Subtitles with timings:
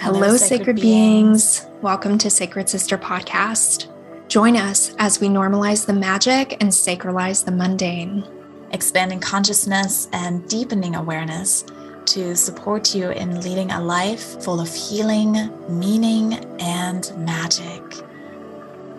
[0.00, 1.60] Hello, sacred, beings.
[1.60, 1.82] beings.
[1.82, 3.88] Welcome to Sacred Sister Podcast.
[4.28, 8.24] Join us as we normalize the magic and sacralize the mundane,
[8.70, 11.64] expanding consciousness and deepening awareness
[12.06, 17.82] to support you in leading a life full of healing, meaning, and magic.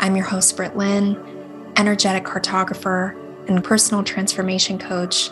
[0.01, 3.15] I'm your host, Britt Lynn, energetic cartographer
[3.47, 5.31] and personal transformation coach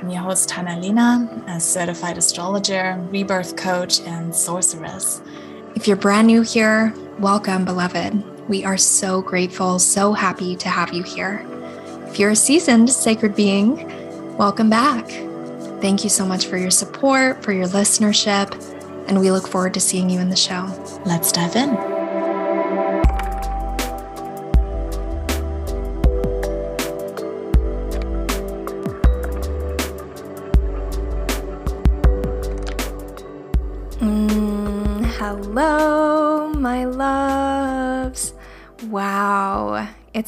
[0.00, 5.20] I'm your host, Tana Lina, a certified astrologer, rebirth coach, and sorceress.
[5.74, 8.48] If you're brand new here, welcome, beloved.
[8.48, 11.44] We are so grateful, so happy to have you here.
[12.06, 15.08] If you're a seasoned sacred being, welcome back.
[15.80, 18.54] Thank you so much for your support, for your listenership,
[19.08, 20.66] and we look forward to seeing you in the show.
[21.06, 21.97] Let's dive in.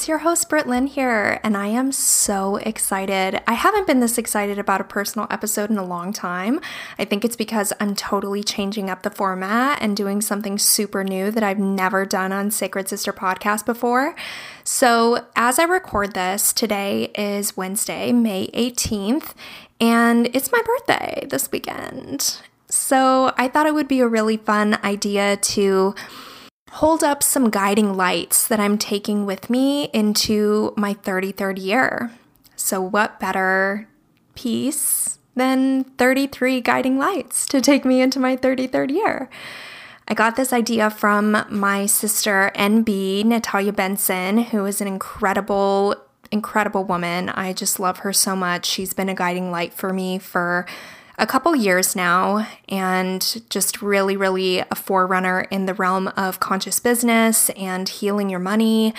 [0.00, 3.38] It's your host, Britt Lynn here, and I am so excited.
[3.46, 6.58] I haven't been this excited about a personal episode in a long time.
[6.98, 11.30] I think it's because I'm totally changing up the format and doing something super new
[11.32, 14.16] that I've never done on Sacred Sister Podcast before.
[14.64, 19.34] So, as I record this, today is Wednesday, May 18th,
[19.82, 22.38] and it's my birthday this weekend.
[22.70, 25.94] So I thought it would be a really fun idea to
[26.70, 32.12] hold up some guiding lights that I'm taking with me into my 33rd year.
[32.56, 33.88] So, what better
[34.34, 39.28] piece than 33 guiding lights to take me into my 33rd year?
[40.06, 45.94] I got this idea from my sister, NB, Natalia Benson, who is an incredible,
[46.32, 47.28] incredible woman.
[47.28, 48.66] I just love her so much.
[48.66, 50.66] She's been a guiding light for me for
[51.20, 56.80] a couple years now and just really, really a forerunner in the realm of conscious
[56.80, 58.94] business and healing your money.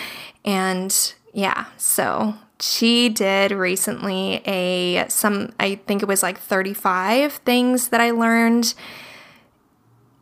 [0.46, 7.90] And yeah, so she did recently a some I think it was like 35 things
[7.90, 8.76] that I learned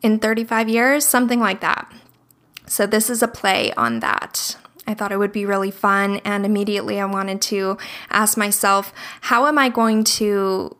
[0.00, 1.92] in 35 years, something like that.
[2.66, 4.56] So this is a play on that.
[4.86, 7.76] I thought it would be really fun and immediately I wanted to
[8.08, 10.76] ask myself, how am I going to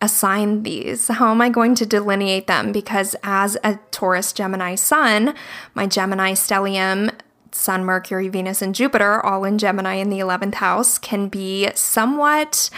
[0.00, 1.08] assign these?
[1.08, 2.72] How am I going to delineate them?
[2.72, 5.34] Because as a Taurus Gemini sun,
[5.74, 7.12] my Gemini stellium,
[7.52, 12.70] Sun, Mercury, Venus, and Jupiter, all in Gemini in the 11th house, can be somewhat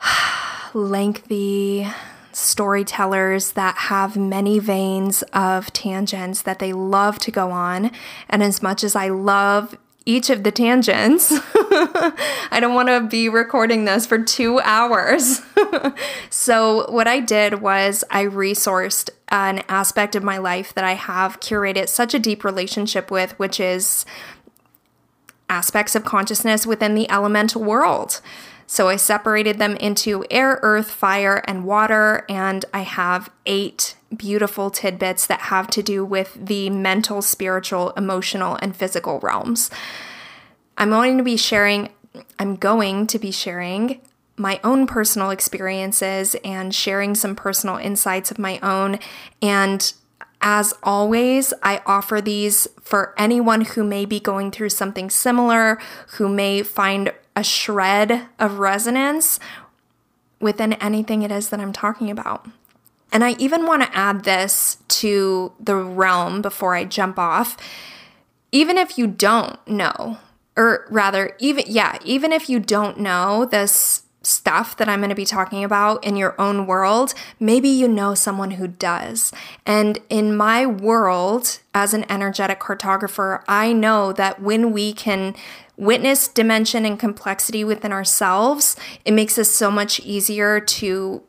[0.74, 1.88] lengthy
[2.32, 7.90] storytellers that have many veins of tangents that they love to go on.
[8.28, 11.32] And as much as I love each of the tangents.
[11.32, 15.40] I don't want to be recording this for two hours.
[16.30, 21.40] so, what I did was I resourced an aspect of my life that I have
[21.40, 24.04] curated such a deep relationship with, which is
[25.48, 28.20] aspects of consciousness within the elemental world.
[28.72, 34.70] So I separated them into air, earth, fire, and water, and I have eight beautiful
[34.70, 39.70] tidbits that have to do with the mental, spiritual, emotional, and physical realms.
[40.78, 41.90] I'm going to be sharing
[42.38, 44.00] I'm going to be sharing
[44.38, 48.98] my own personal experiences and sharing some personal insights of my own
[49.42, 49.92] and
[50.44, 55.78] as always, I offer these for anyone who may be going through something similar,
[56.14, 59.40] who may find a shred of resonance
[60.40, 62.46] within anything it is that I'm talking about.
[63.12, 67.56] And I even want to add this to the realm before I jump off.
[68.50, 70.18] Even if you don't know,
[70.56, 75.14] or rather, even, yeah, even if you don't know this stuff that I'm going to
[75.14, 79.32] be talking about in your own world, maybe you know someone who does.
[79.66, 85.34] And in my world, as an energetic cartographer, I know that when we can
[85.82, 91.22] witness dimension and complexity within ourselves, it makes us so much easier to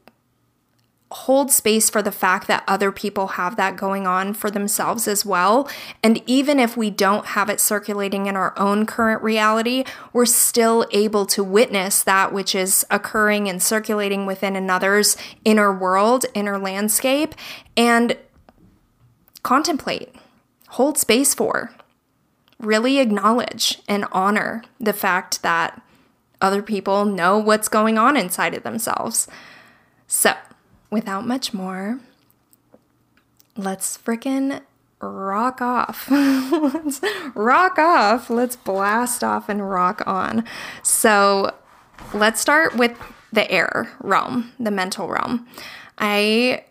[1.11, 5.25] hold space for the fact that other people have that going on for themselves as
[5.25, 5.69] well.
[6.01, 10.87] And even if we don't have it circulating in our own current reality, we're still
[10.91, 15.15] able to witness that which is occurring and circulating within another's
[15.45, 17.35] inner world, inner landscape,
[17.77, 18.17] and
[19.43, 20.15] contemplate,
[20.69, 21.71] hold space for,
[22.59, 25.81] really acknowledge and honor the fact that
[26.41, 29.27] other people know what's going on inside of themselves.
[30.07, 30.33] So,
[30.89, 31.99] without much more,
[33.55, 34.61] let's frickin'
[34.99, 36.07] rock off.
[36.11, 37.01] let's
[37.33, 38.29] rock off.
[38.29, 40.45] Let's blast off and rock on.
[40.81, 41.53] So
[42.13, 42.97] let's start with
[43.31, 45.47] the air realm, the mental realm.
[45.97, 46.65] I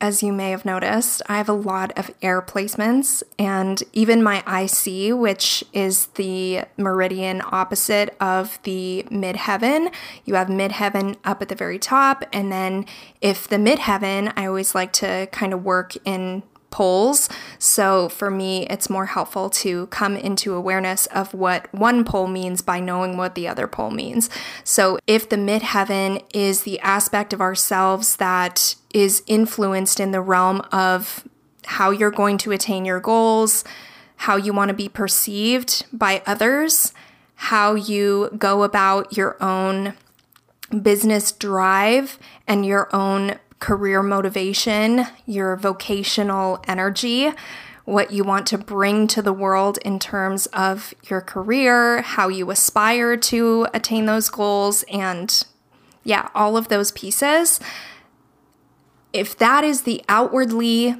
[0.00, 4.38] as you may have noticed, I have a lot of air placements, and even my
[4.46, 9.92] IC, which is the meridian opposite of the midheaven.
[10.24, 12.86] You have midheaven up at the very top, and then
[13.20, 17.28] if the midheaven, I always like to kind of work in poles.
[17.58, 22.62] So for me, it's more helpful to come into awareness of what one pole means
[22.62, 24.30] by knowing what the other pole means.
[24.64, 30.60] So if the midheaven is the aspect of ourselves that is influenced in the realm
[30.72, 31.24] of
[31.66, 33.64] how you're going to attain your goals,
[34.16, 36.92] how you want to be perceived by others,
[37.34, 39.94] how you go about your own
[40.82, 47.30] business drive and your own career motivation, your vocational energy,
[47.84, 52.50] what you want to bring to the world in terms of your career, how you
[52.50, 55.44] aspire to attain those goals, and
[56.04, 57.60] yeah, all of those pieces.
[59.12, 60.96] If that is the outwardly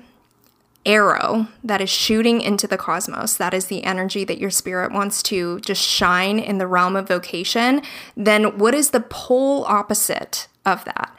[0.86, 5.22] arrow that is shooting into the cosmos, that is the energy that your spirit wants
[5.24, 7.82] to just shine in the realm of vocation,
[8.16, 11.14] then what is the pole opposite of that?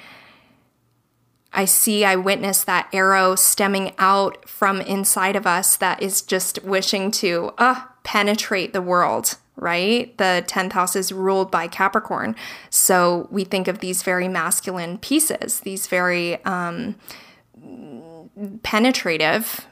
[1.53, 6.63] I see, I witness that arrow stemming out from inside of us that is just
[6.63, 10.17] wishing to uh, penetrate the world, right?
[10.17, 12.35] The 10th house is ruled by Capricorn.
[12.69, 16.95] So we think of these very masculine pieces, these very um,
[18.63, 19.67] penetrative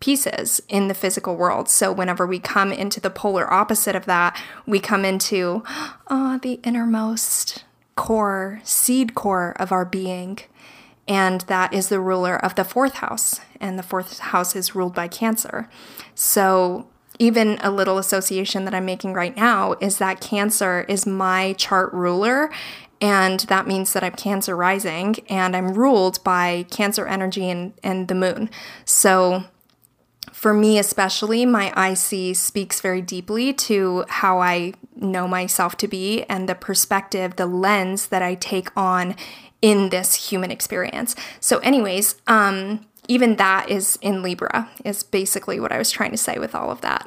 [0.00, 1.68] pieces in the physical world.
[1.68, 5.62] So whenever we come into the polar opposite of that, we come into
[6.08, 7.64] oh, the innermost
[7.94, 10.40] core, seed core of our being
[11.08, 14.94] and that is the ruler of the fourth house, and the fourth house is ruled
[14.94, 15.68] by Cancer.
[16.14, 16.86] So,
[17.18, 21.92] even a little association that I'm making right now is that Cancer is my chart
[21.92, 22.50] ruler,
[23.00, 28.08] and that means that I'm Cancer rising and I'm ruled by Cancer energy and, and
[28.08, 28.50] the moon.
[28.84, 29.44] So,
[30.32, 36.22] for me, especially, my IC speaks very deeply to how I know myself to be
[36.24, 39.16] and the perspective, the lens that I take on
[39.60, 41.16] in this human experience.
[41.40, 46.18] So, anyways, um, even that is in Libra, is basically what I was trying to
[46.18, 47.06] say with all of that.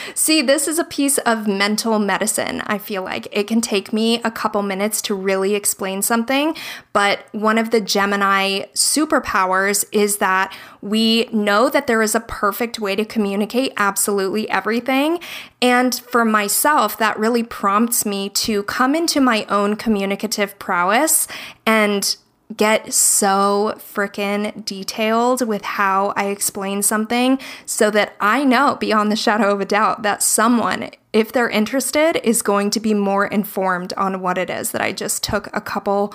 [0.14, 3.28] See, this is a piece of mental medicine, I feel like.
[3.30, 6.56] It can take me a couple minutes to really explain something,
[6.94, 12.80] but one of the Gemini superpowers is that we know that there is a perfect
[12.80, 15.20] way to communicate absolutely everything.
[15.60, 21.28] And for myself, that really prompts me to come into my own communicative prowess
[21.66, 22.16] and
[22.56, 29.16] get so freaking detailed with how I explain something so that I know beyond the
[29.16, 33.92] shadow of a doubt that someone, if they're interested, is going to be more informed
[33.94, 36.14] on what it is that I just took a couple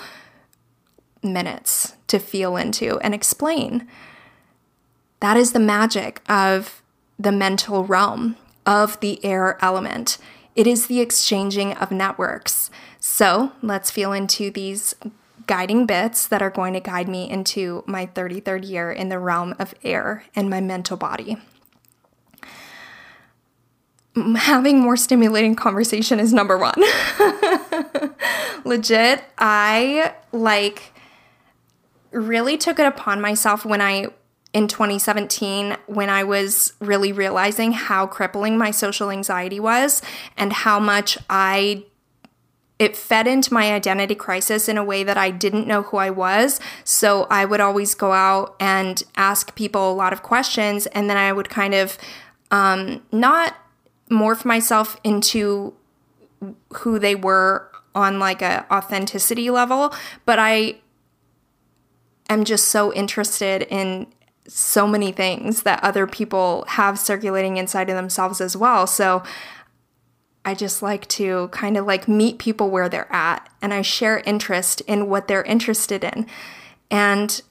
[1.23, 3.87] minutes to feel into and explain.
[5.21, 6.81] That is the magic of
[7.17, 8.35] the mental realm,
[8.65, 10.17] of the air element.
[10.55, 12.69] It is the exchanging of networks.
[12.99, 14.93] So let's feel into these
[15.47, 19.55] guiding bits that are going to guide me into my 33rd year in the realm
[19.59, 21.37] of air and my mental body.
[24.15, 26.75] Having more stimulating conversation is number one.
[28.65, 30.93] Legit, I like
[32.11, 34.07] really took it upon myself when I
[34.55, 40.01] in 2017 when I was really realizing how crippling my social anxiety was
[40.37, 41.83] and how much I
[42.77, 46.09] it fed into my identity crisis in a way that I didn't know who I
[46.09, 46.59] was.
[46.83, 51.17] So I would always go out and ask people a lot of questions, and then
[51.17, 51.97] I would kind of
[52.51, 53.55] um, not
[54.11, 55.73] morph myself into
[56.73, 59.93] who they were on like a authenticity level,
[60.25, 60.75] but I
[62.29, 64.07] am just so interested in
[64.47, 68.85] so many things that other people have circulating inside of themselves as well.
[68.85, 69.23] So
[70.45, 74.19] I just like to kind of like meet people where they're at and I share
[74.19, 76.27] interest in what they're interested in.
[76.91, 77.41] And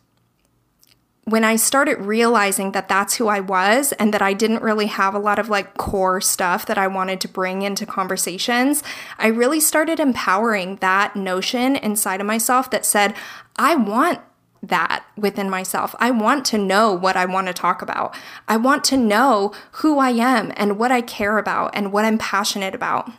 [1.25, 5.15] when I started realizing that that's who I was and that I didn't really have
[5.15, 8.83] a lot of like core stuff that I wanted to bring into conversations,
[9.19, 13.15] I really started empowering that notion inside of myself that said,
[13.57, 14.21] I want
[14.69, 15.95] that within myself.
[15.99, 18.15] I want to know what I want to talk about.
[18.49, 22.19] I want to know who I am and what I care about and what I'm
[22.19, 23.11] passionate about.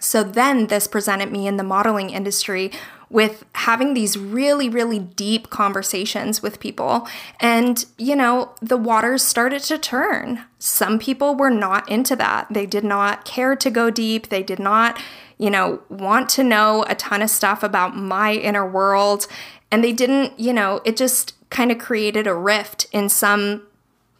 [0.00, 2.70] So then this presented me in the modeling industry
[3.10, 7.06] with having these really, really deep conversations with people.
[7.38, 10.44] And, you know, the waters started to turn.
[10.58, 12.48] Some people were not into that.
[12.50, 14.30] They did not care to go deep.
[14.30, 15.00] They did not,
[15.38, 19.28] you know, want to know a ton of stuff about my inner world.
[19.74, 23.66] And they didn't, you know, it just kind of created a rift in some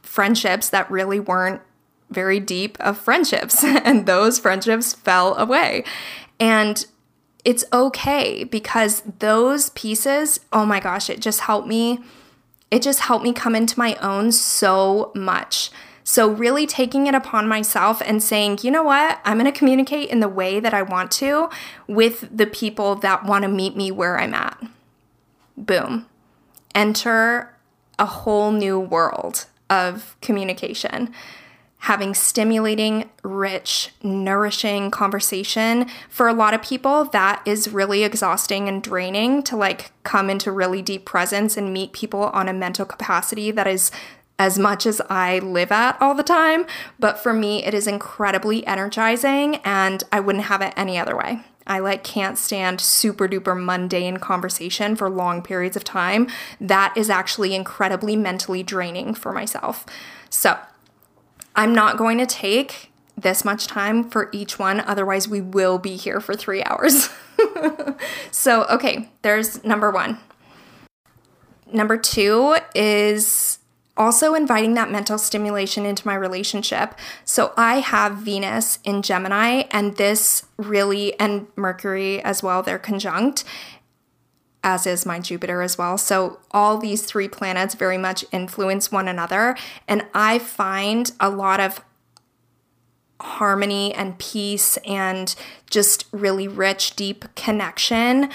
[0.03, 1.63] friendships that really weren't
[2.11, 3.63] very deep of friendships.
[3.65, 5.85] and those friendships fell away.
[6.41, 6.85] And
[7.45, 12.01] it's okay because those pieces, oh my gosh, it just helped me.
[12.73, 15.71] It just helped me come into my own so much.
[16.03, 20.11] So, really taking it upon myself and saying, you know what, I'm going to communicate
[20.11, 21.49] in the way that I want to
[21.87, 24.61] with the people that want to meet me where I'm at.
[25.57, 26.07] Boom.
[26.75, 27.55] Enter
[27.99, 31.15] a whole new world of communication
[31.85, 35.87] having stimulating, rich, nourishing conversation.
[36.09, 40.51] For a lot of people, that is really exhausting and draining to like come into
[40.51, 43.91] really deep presence and meet people on a mental capacity that is
[44.39, 46.65] as much as I live at all the time.
[46.99, 51.41] But for me, it is incredibly energizing and I wouldn't have it any other way.
[51.67, 56.29] I like can't stand super duper mundane conversation for long periods of time.
[56.61, 59.87] That is actually incredibly mentally draining for myself.
[60.31, 60.59] So,
[61.57, 65.97] I'm not going to take this much time for each one, otherwise, we will be
[65.97, 67.09] here for three hours.
[68.31, 70.19] so, okay, there's number one.
[71.73, 73.59] Number two is
[73.97, 76.95] also inviting that mental stimulation into my relationship.
[77.25, 83.45] So I have Venus in Gemini, and this really, and Mercury as well, they're conjunct
[84.65, 85.99] as is my Jupiter as well.
[85.99, 89.57] So, all these three planets very much influence one another.
[89.87, 91.85] And I find a lot of
[93.21, 95.35] harmony and peace and
[95.71, 98.31] just really rich, deep connection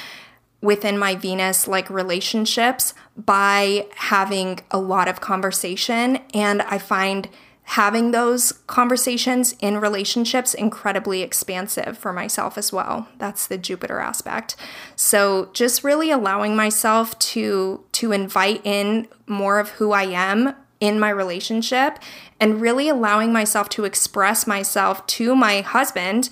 [0.62, 6.20] within my Venus like relationships by having a lot of conversation.
[6.34, 7.30] And I find
[7.70, 14.56] having those conversations in relationships incredibly expansive for myself as well that's the jupiter aspect
[14.96, 21.00] so just really allowing myself to to invite in more of who i am in
[21.00, 22.00] my relationship
[22.40, 26.28] and really allowing myself to express myself to my husband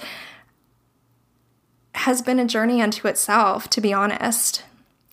[1.98, 4.64] has been a journey unto itself to be honest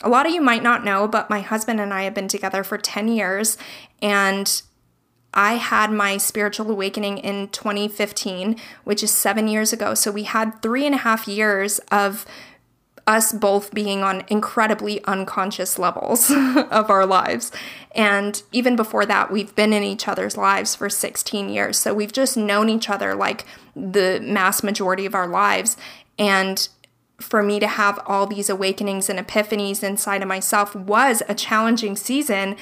[0.03, 2.63] a lot of you might not know but my husband and i have been together
[2.65, 3.57] for 10 years
[4.03, 4.63] and
[5.35, 9.95] I had my spiritual awakening in 2015, which is seven years ago.
[9.95, 12.25] So we had three and a half years of
[13.07, 16.31] us both being on incredibly unconscious levels
[16.71, 17.53] of our lives.
[17.95, 21.79] And even before that, we've been in each other's lives for 16 years.
[21.79, 23.45] So we've just known each other like
[23.77, 25.77] the mass majority of our lives.
[26.19, 26.67] And
[27.21, 31.97] for me to have all these awakenings and epiphanies inside of myself was a challenging
[31.97, 32.57] season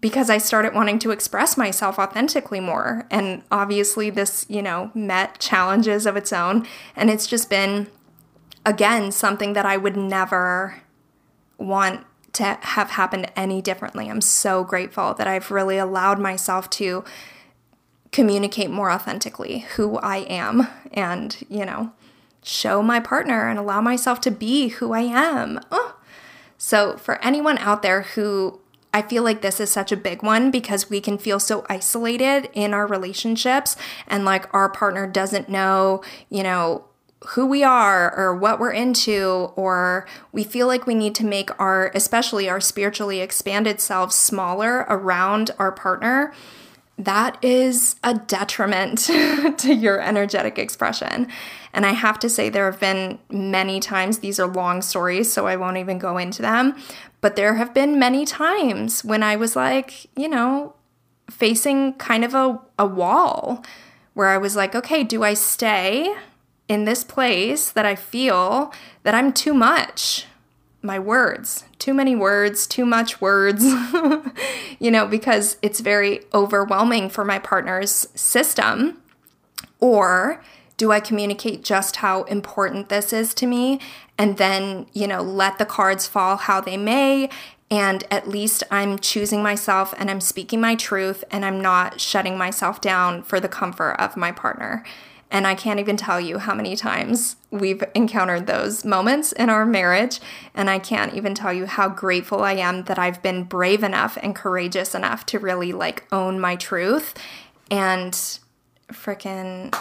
[0.00, 3.06] because I started wanting to express myself authentically more.
[3.08, 6.66] And obviously, this, you know, met challenges of its own.
[6.96, 7.86] And it's just been,
[8.66, 10.82] again, something that I would never
[11.56, 14.10] want to have happened any differently.
[14.10, 17.04] I'm so grateful that I've really allowed myself to
[18.10, 21.92] communicate more authentically who I am and, you know,
[22.42, 25.60] show my partner and allow myself to be who I am.
[25.70, 25.96] Oh.
[26.58, 28.60] So, for anyone out there who
[28.94, 32.50] I feel like this is such a big one because we can feel so isolated
[32.52, 33.74] in our relationships
[34.06, 36.84] and like our partner doesn't know, you know,
[37.28, 41.50] who we are or what we're into, or we feel like we need to make
[41.60, 46.34] our, especially our spiritually expanded selves, smaller around our partner.
[46.98, 48.98] That is a detriment
[49.58, 51.28] to your energetic expression.
[51.72, 55.46] And I have to say, there have been many times, these are long stories, so
[55.46, 56.76] I won't even go into them,
[57.20, 60.74] but there have been many times when I was like, you know,
[61.30, 63.64] facing kind of a, a wall
[64.14, 66.14] where I was like, okay, do I stay
[66.68, 68.72] in this place that I feel
[69.02, 70.26] that I'm too much?
[70.82, 73.64] My words, too many words, too much words,
[74.78, 79.02] you know, because it's very overwhelming for my partner's system.
[79.80, 80.40] Or
[80.76, 83.80] do I communicate just how important this is to me
[84.16, 87.28] and then, you know, let the cards fall how they may?
[87.68, 92.38] And at least I'm choosing myself and I'm speaking my truth and I'm not shutting
[92.38, 94.84] myself down for the comfort of my partner.
[95.32, 99.64] And I can't even tell you how many times we've encountered those moments in our
[99.64, 100.20] marriage.
[100.54, 104.18] And I can't even tell you how grateful I am that I've been brave enough
[104.22, 107.14] and courageous enough to really like own my truth
[107.70, 108.12] and
[108.92, 109.74] freaking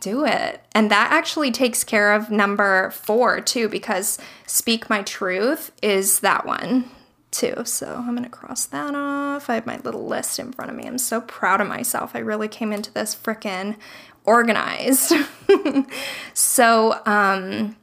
[0.00, 0.64] do it.
[0.72, 6.46] And that actually takes care of number four too, because Speak My Truth is that
[6.46, 6.90] one
[7.30, 7.62] too.
[7.64, 9.48] So I'm going to cross that off.
[9.48, 10.86] I have my little list in front of me.
[10.86, 12.12] I'm so proud of myself.
[12.14, 13.76] I really came into this freaking
[14.24, 15.12] organized.
[16.34, 17.76] so, um,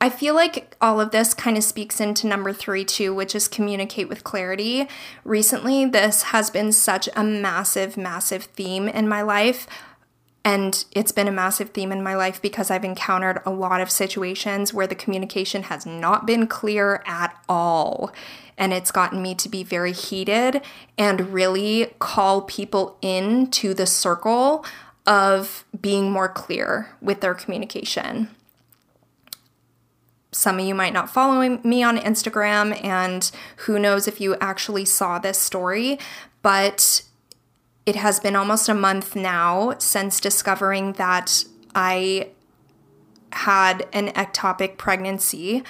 [0.00, 3.48] I feel like all of this kind of speaks into number three, too, which is
[3.48, 4.88] communicate with clarity.
[5.24, 9.66] Recently, this has been such a massive, massive theme in my life.
[10.48, 13.90] And it's been a massive theme in my life because I've encountered a lot of
[13.90, 18.10] situations where the communication has not been clear at all.
[18.56, 20.62] And it's gotten me to be very heated
[20.96, 24.64] and really call people into the circle
[25.06, 28.28] of being more clear with their communication
[30.30, 34.84] some of you might not follow me on Instagram, and who knows if you actually
[34.84, 35.98] saw this story,
[36.42, 37.02] but
[37.88, 41.42] it has been almost a month now since discovering that
[41.74, 42.28] I
[43.32, 45.62] had an ectopic pregnancy.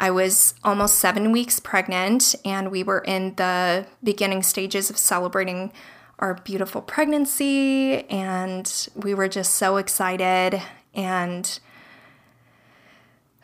[0.00, 5.72] I was almost seven weeks pregnant, and we were in the beginning stages of celebrating
[6.18, 10.60] our beautiful pregnancy, and we were just so excited.
[10.94, 11.60] And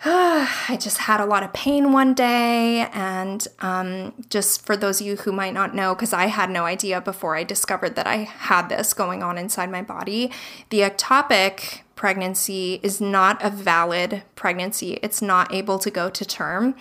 [0.05, 2.89] I just had a lot of pain one day.
[2.93, 6.67] And um, just for those of you who might not know, because I had no
[6.67, 10.31] idea before I discovered that I had this going on inside my body,
[10.71, 15.01] the ectopic pregnancy is not a valid pregnancy.
[15.03, 16.77] It's not able to go to term.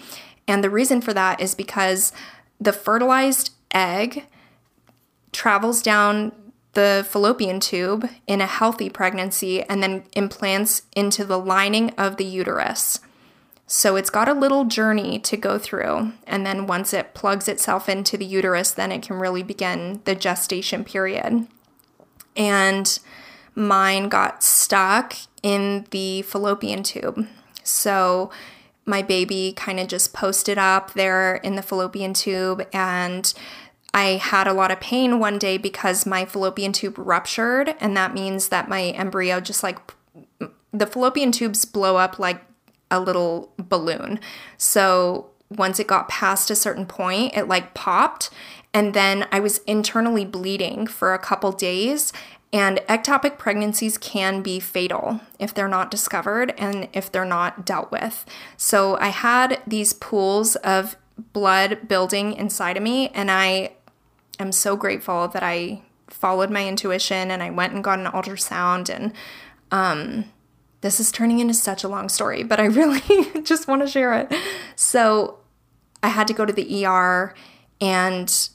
[0.48, 2.14] And the reason for that is because
[2.62, 4.28] the fertilized egg
[5.32, 6.34] travels down
[6.74, 12.26] the fallopian tube in a healthy pregnancy and then implants into the lining of the
[12.26, 13.00] uterus.
[13.70, 16.14] So it's got a little journey to go through.
[16.26, 20.16] And then once it plugs itself into the uterus, then it can really begin the
[20.16, 21.48] gestation period.
[22.36, 22.98] And
[23.56, 27.28] mine got stuck in the fallopian tube.
[27.64, 28.32] So
[28.86, 33.34] my baby kind of just posted up there in the fallopian tube and
[33.94, 38.14] I had a lot of pain one day because my fallopian tube ruptured and that
[38.14, 39.78] means that my embryo just like
[40.72, 42.42] the fallopian tubes blow up like
[42.90, 44.20] a little balloon.
[44.58, 48.30] So once it got past a certain point, it like popped.
[48.74, 52.12] And then I was internally bleeding for a couple days.
[52.54, 57.92] And ectopic pregnancies can be fatal if they're not discovered and if they're not dealt
[57.92, 58.26] with.
[58.56, 60.96] So I had these pools of
[61.34, 63.74] blood building inside of me, and I
[64.40, 68.90] am so grateful that I followed my intuition and I went and got an ultrasound
[68.90, 69.14] and
[69.72, 70.26] um,
[70.88, 73.02] this is turning into such a long story, but I really
[73.42, 74.34] just want to share it.
[74.78, 75.40] So
[76.02, 77.34] I had to go to the ER,
[77.82, 78.50] and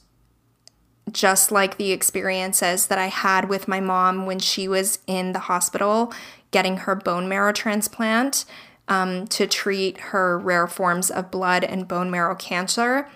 [1.11, 5.39] just like the experiences that I had with my mom when she was in the
[5.39, 6.11] hospital
[6.49, 8.45] getting her bone marrow transplant
[8.87, 13.07] um, to treat her rare forms of blood and bone marrow cancer,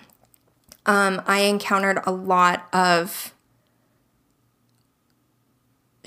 [0.86, 3.34] um, I encountered a lot of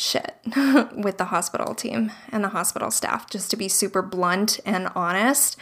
[0.02, 0.36] shit
[0.96, 5.56] with the hospital team and the hospital staff, just to be super blunt and honest.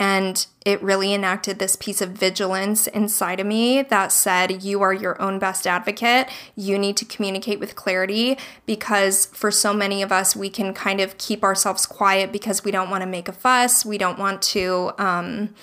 [0.00, 4.92] And it really enacted this piece of vigilance inside of me that said, You are
[4.92, 6.28] your own best advocate.
[6.54, 11.00] You need to communicate with clarity because for so many of us, we can kind
[11.00, 13.84] of keep ourselves quiet because we don't want to make a fuss.
[13.84, 15.54] We don't want to, um,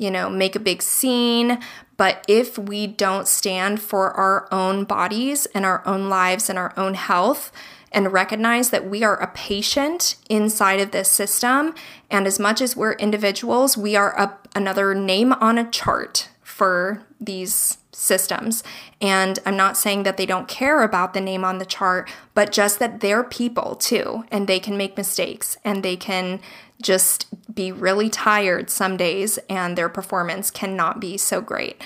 [0.00, 1.60] you know, make a big scene.
[1.96, 6.72] But if we don't stand for our own bodies and our own lives and our
[6.76, 7.52] own health,
[7.92, 11.74] and recognize that we are a patient inside of this system.
[12.08, 17.02] And as much as we're individuals, we are a, another name on a chart for
[17.20, 18.62] these systems.
[19.00, 22.52] And I'm not saying that they don't care about the name on the chart, but
[22.52, 26.40] just that they're people too, and they can make mistakes and they can
[26.80, 31.82] just be really tired some days and their performance cannot be so great.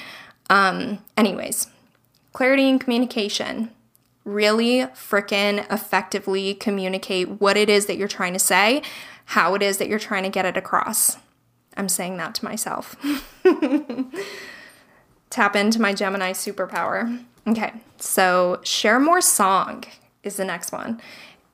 [0.50, 1.68] Um, anyways,
[2.32, 3.70] clarity and communication.
[4.24, 8.82] Really frickin' effectively communicate what it is that you're trying to say,
[9.26, 11.18] how it is that you're trying to get it across.
[11.76, 12.96] I'm saying that to myself.
[15.30, 17.22] Tap into my Gemini superpower.
[17.46, 19.84] Okay, so share more song
[20.22, 21.00] is the next one.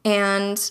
[0.05, 0.71] And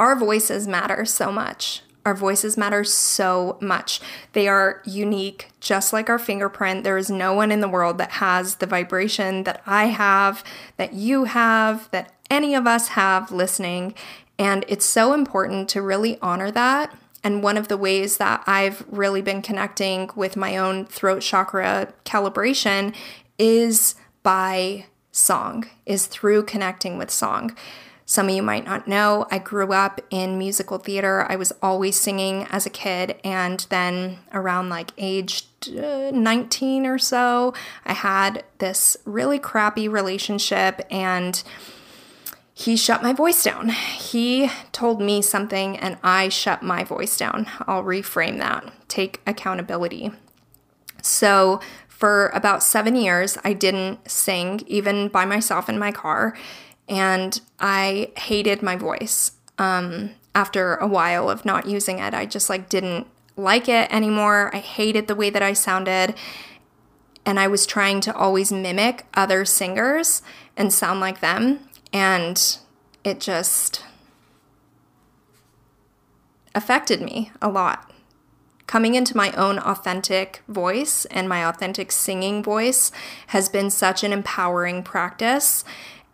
[0.00, 1.82] our voices matter so much.
[2.06, 4.00] Our voices matter so much.
[4.32, 6.82] They are unique, just like our fingerprint.
[6.82, 10.42] There is no one in the world that has the vibration that I have,
[10.78, 13.94] that you have, that any of us have listening.
[14.38, 16.96] And it's so important to really honor that.
[17.22, 21.92] And one of the ways that I've really been connecting with my own throat chakra
[22.06, 22.94] calibration
[23.38, 27.54] is by song, is through connecting with song.
[28.10, 31.24] Some of you might not know, I grew up in musical theater.
[31.28, 33.20] I was always singing as a kid.
[33.22, 40.84] And then around like age uh, 19 or so, I had this really crappy relationship
[40.90, 41.40] and
[42.52, 43.68] he shut my voice down.
[43.68, 47.46] He told me something and I shut my voice down.
[47.68, 48.72] I'll reframe that.
[48.88, 50.10] Take accountability.
[51.00, 56.34] So, for about seven years, I didn't sing, even by myself in my car,
[56.90, 59.32] and I hated my voice.
[59.56, 64.50] Um, after a while of not using it, I just like didn't like it anymore.
[64.52, 66.14] I hated the way that I sounded,
[67.24, 70.22] and I was trying to always mimic other singers
[70.56, 71.60] and sound like them,
[71.92, 72.58] and
[73.04, 73.84] it just
[76.54, 77.90] affected me a lot
[78.66, 82.92] coming into my own authentic voice and my authentic singing voice
[83.28, 85.64] has been such an empowering practice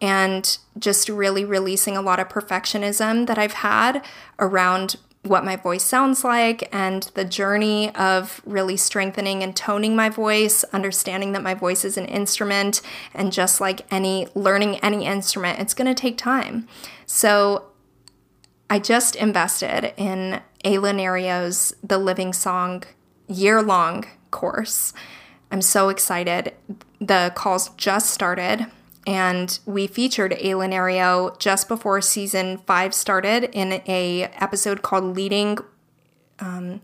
[0.07, 4.05] and just really releasing a lot of perfectionism that I've had
[4.39, 10.09] around what my voice sounds like and the journey of really strengthening and toning my
[10.09, 12.81] voice, understanding that my voice is an instrument,
[13.13, 16.69] and just like any learning any instrument, it's going to take time.
[17.07, 17.65] So
[18.71, 22.85] I just invested in Ayla Nereo's The Living Song
[23.27, 24.93] year long course.
[25.51, 26.55] I'm so excited.
[27.01, 28.67] The calls just started,
[29.07, 35.59] and we featured Ayla Nereo just before season five started in a episode called "Leading."
[36.39, 36.83] Um,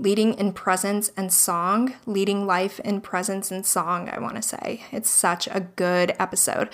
[0.00, 4.84] leading in presence and song, leading life in presence and song, I want to say.
[4.92, 6.68] It's such a good episode.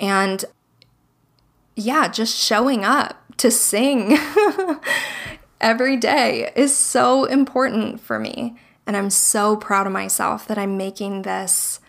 [0.00, 0.44] And
[1.76, 4.18] yeah, just showing up to sing
[5.60, 8.56] every day is so important for me.
[8.86, 11.80] And I'm so proud of myself that I'm making this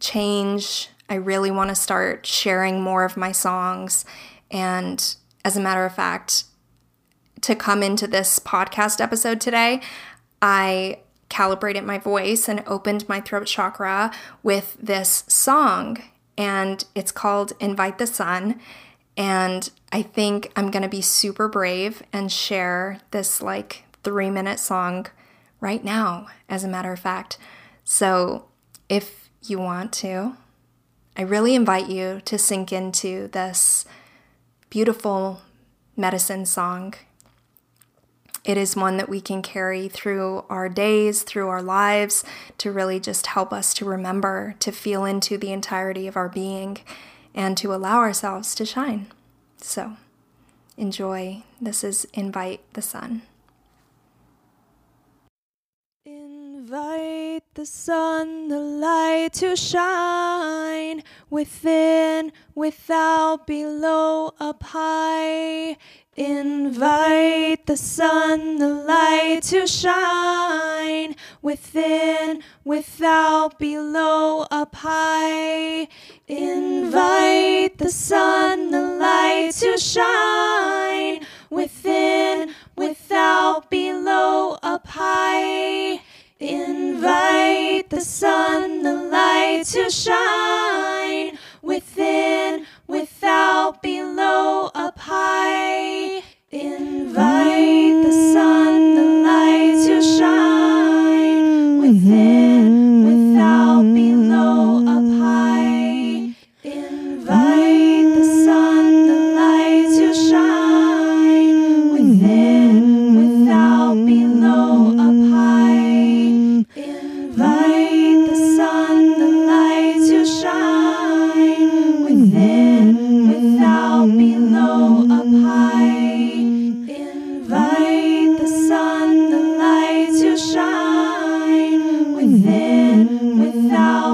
[0.00, 0.88] change.
[1.08, 4.04] I really want to start sharing more of my songs.
[4.50, 5.14] And
[5.44, 6.44] as a matter of fact,
[7.42, 9.82] to come into this podcast episode today,
[10.40, 14.12] I calibrated my voice and opened my throat chakra
[14.42, 15.98] with this song.
[16.38, 18.60] And it's called Invite the Sun.
[19.16, 24.58] And I think I'm going to be super brave and share this like three minute
[24.58, 25.06] song
[25.60, 27.38] right now, as a matter of fact.
[27.84, 28.46] So
[28.88, 30.36] if you want to,
[31.16, 33.84] I really invite you to sink into this
[34.68, 35.42] beautiful
[35.96, 36.94] medicine song.
[38.44, 42.24] It is one that we can carry through our days, through our lives,
[42.58, 46.78] to really just help us to remember, to feel into the entirety of our being,
[47.32, 49.06] and to allow ourselves to shine.
[49.58, 49.96] So
[50.76, 51.44] enjoy.
[51.60, 53.22] This is Invite the Sun.
[56.74, 65.76] Invite the sun, the light to shine within, without, below, up high.
[66.16, 75.86] Invite the sun, the light to shine within, without, below, up high.
[76.26, 86.00] Invite the sun, the light to shine within, without, below, up high.
[86.44, 96.22] Invite the sun, the light to shine within, without, below, up high.
[96.50, 100.73] Invite the sun, the light to shine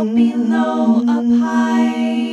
[0.05, 2.30] without, below, up high.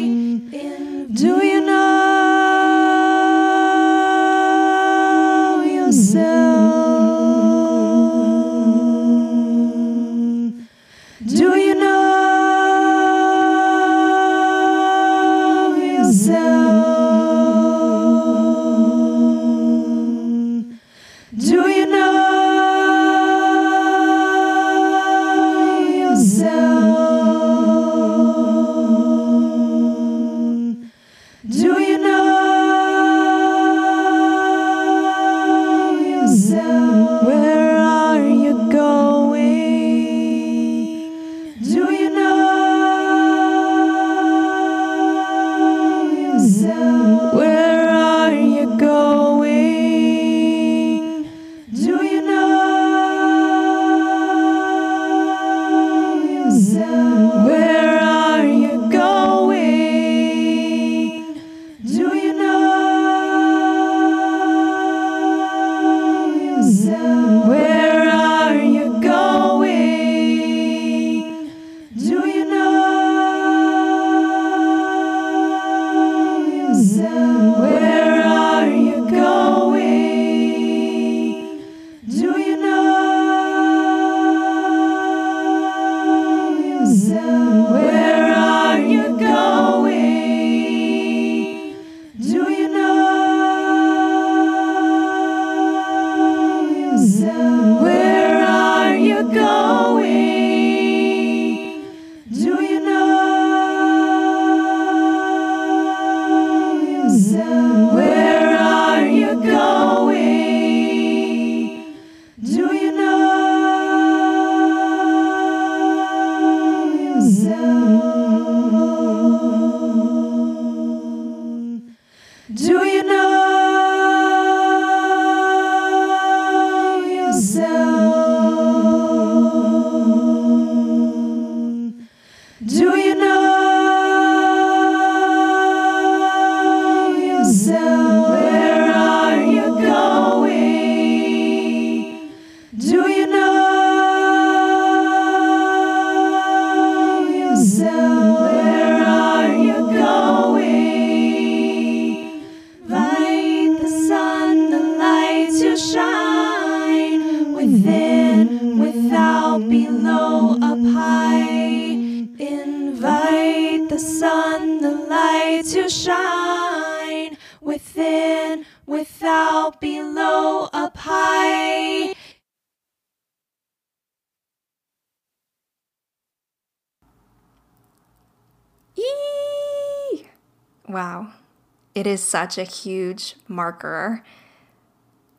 [181.97, 184.21] It is such a huge marker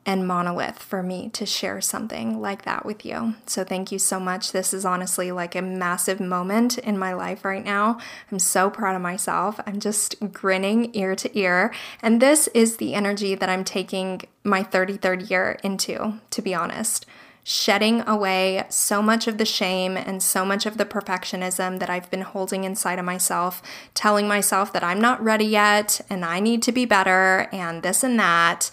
[0.05, 3.35] and monolith for me to share something like that with you.
[3.45, 4.51] So, thank you so much.
[4.51, 7.97] This is honestly like a massive moment in my life right now.
[8.29, 9.61] I'm so proud of myself.
[9.65, 11.73] I'm just grinning ear to ear.
[12.01, 17.05] And this is the energy that I'm taking my 33rd year into, to be honest
[17.43, 22.09] shedding away so much of the shame and so much of the perfectionism that I've
[22.11, 23.61] been holding inside of myself,
[23.93, 28.03] telling myself that I'm not ready yet and I need to be better and this
[28.03, 28.69] and that.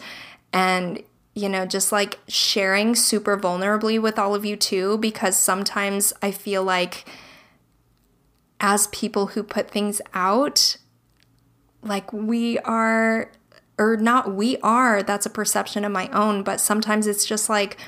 [0.53, 1.03] And,
[1.35, 6.31] you know, just like sharing super vulnerably with all of you too, because sometimes I
[6.31, 7.09] feel like
[8.61, 10.77] as people who put things out,
[11.83, 13.31] like we are,
[13.79, 17.79] or not we are, that's a perception of my own, but sometimes it's just like,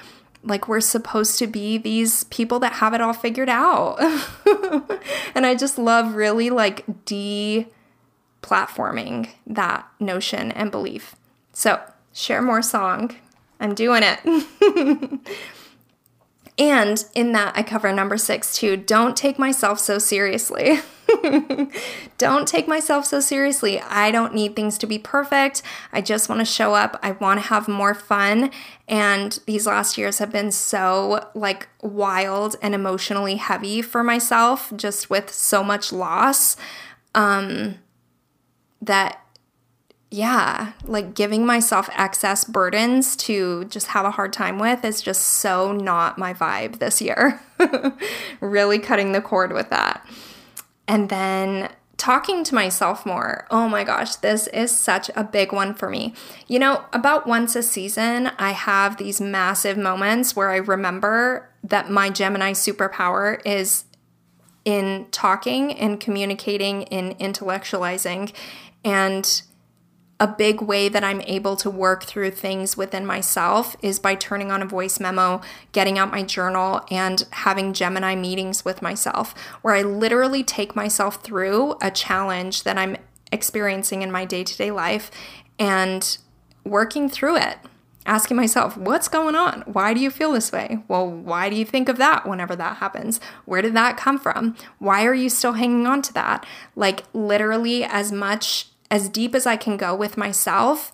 [0.43, 4.01] like we're supposed to be these people that have it all figured out.
[5.35, 7.67] and I just love really like de
[8.43, 11.17] platforming that notion and belief.
[11.53, 11.81] So,
[12.13, 13.17] share more song.
[13.61, 15.21] I'm doing it.
[16.59, 18.77] and in that, I cover number six too.
[18.77, 20.81] Don't take myself so seriously.
[22.19, 23.81] don't take myself so seriously.
[23.81, 25.63] I don't need things to be perfect.
[25.93, 26.99] I just want to show up.
[27.03, 28.51] I want to have more fun.
[28.89, 35.09] And these last years have been so like wild and emotionally heavy for myself, just
[35.09, 36.57] with so much loss.
[37.15, 37.77] Um,
[38.83, 39.21] that
[40.11, 45.23] yeah, like giving myself excess burdens to just have a hard time with is just
[45.23, 47.41] so not my vibe this year.
[48.41, 50.07] really cutting the cord with that.
[50.87, 53.47] And then talking to myself more.
[53.51, 56.15] Oh my gosh, this is such a big one for me.
[56.47, 61.91] You know, about once a season, I have these massive moments where I remember that
[61.91, 63.85] my Gemini superpower is
[64.65, 68.33] in talking and communicating in intellectualizing
[68.85, 69.43] and
[70.21, 74.51] a big way that I'm able to work through things within myself is by turning
[74.51, 75.41] on a voice memo,
[75.73, 81.23] getting out my journal, and having Gemini meetings with myself, where I literally take myself
[81.23, 82.97] through a challenge that I'm
[83.31, 85.11] experiencing in my day to day life
[85.59, 86.19] and
[86.65, 87.59] working through it.
[88.05, 89.61] Asking myself, what's going on?
[89.67, 90.79] Why do you feel this way?
[90.89, 93.21] Well, why do you think of that whenever that happens?
[93.45, 94.57] Where did that come from?
[94.79, 96.47] Why are you still hanging on to that?
[96.75, 100.93] Like, literally, as much as deep as I can go with myself,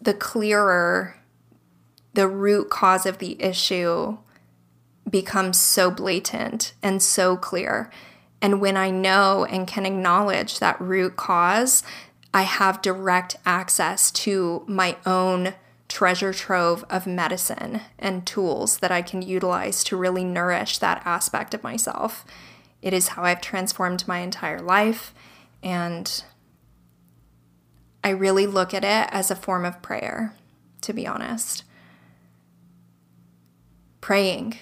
[0.00, 1.16] the clearer
[2.16, 4.16] the root cause of the issue
[5.08, 7.90] becomes so blatant and so clear.
[8.40, 11.82] And when I know and can acknowledge that root cause,
[12.32, 15.54] I have direct access to my own
[15.88, 21.54] treasure trove of medicine and tools that I can utilize to really nourish that aspect
[21.54, 22.24] of myself.
[22.82, 25.14] It is how I've transformed my entire life.
[25.62, 26.22] And
[28.04, 30.34] I really look at it as a form of prayer,
[30.82, 31.64] to be honest.
[34.00, 34.56] Praying,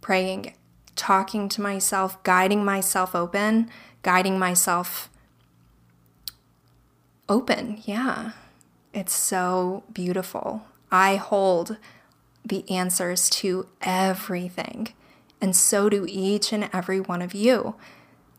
[0.00, 0.54] praying,
[0.96, 3.70] talking to myself, guiding myself open,
[4.02, 5.10] guiding myself
[7.28, 7.82] open.
[7.84, 8.32] Yeah.
[8.94, 10.62] It's so beautiful.
[10.90, 11.76] I hold
[12.44, 14.88] the answers to everything
[15.40, 17.74] and so do each and every one of you.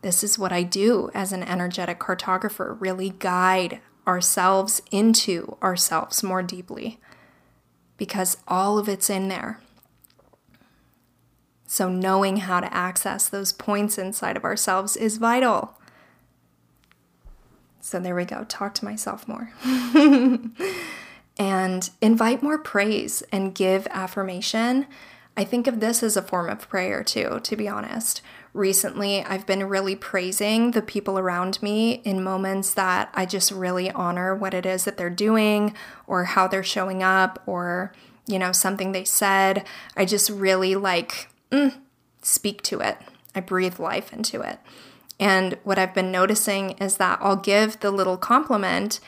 [0.02, 6.42] This is what I do as an energetic cartographer really guide ourselves into ourselves more
[6.42, 6.98] deeply
[7.96, 9.60] because all of it's in there.
[11.66, 15.78] So, knowing how to access those points inside of ourselves is vital.
[17.80, 18.44] So, there we go.
[18.48, 19.52] Talk to myself more.
[21.38, 24.86] and invite more praise and give affirmation
[25.36, 28.20] I think of this as a form of prayer too, to be honest.
[28.52, 33.90] Recently, I've been really praising the people around me in moments that I just really
[33.90, 35.74] honor what it is that they're doing
[36.06, 37.92] or how they're showing up or,
[38.26, 39.64] you know, something they said.
[39.96, 41.74] I just really like mm,
[42.22, 42.98] speak to it.
[43.34, 44.58] I breathe life into it.
[45.20, 49.00] And what I've been noticing is that I'll give the little compliment,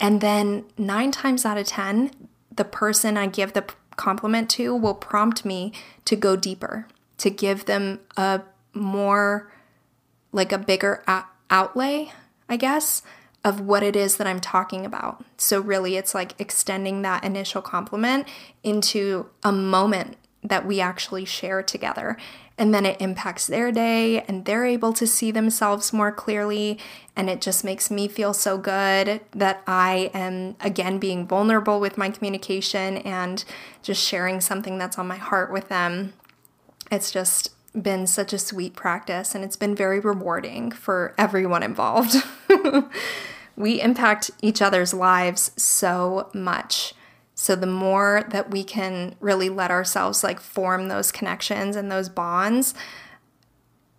[0.00, 2.10] and then nine times out of 10,
[2.54, 3.66] the person I give the
[3.98, 5.72] compliment to will prompt me
[6.06, 6.86] to go deeper,
[7.18, 8.40] to give them a
[8.72, 9.52] more,
[10.32, 11.02] like a bigger
[11.50, 12.12] outlay,
[12.48, 13.02] I guess,
[13.44, 15.24] of what it is that I'm talking about.
[15.36, 18.26] So, really, it's like extending that initial compliment
[18.62, 22.16] into a moment that we actually share together.
[22.58, 26.78] And then it impacts their day and they're able to see themselves more clearly.
[27.14, 31.96] And it just makes me feel so good that I am again being vulnerable with
[31.96, 33.44] my communication and
[33.82, 36.14] just sharing something that's on my heart with them.
[36.90, 42.16] It's just been such a sweet practice and it's been very rewarding for everyone involved.
[43.56, 46.94] we impact each other's lives so much.
[47.40, 52.08] So the more that we can really let ourselves like form those connections and those
[52.08, 52.74] bonds,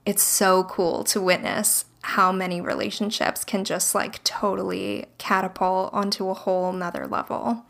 [0.05, 6.33] it's so cool to witness how many relationships can just like totally catapult onto a
[6.33, 7.63] whole nother level.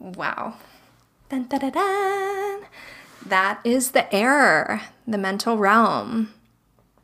[0.00, 0.54] Wow.
[1.28, 2.62] Dun, dun, dun.
[3.24, 6.34] That is the air, the mental realm.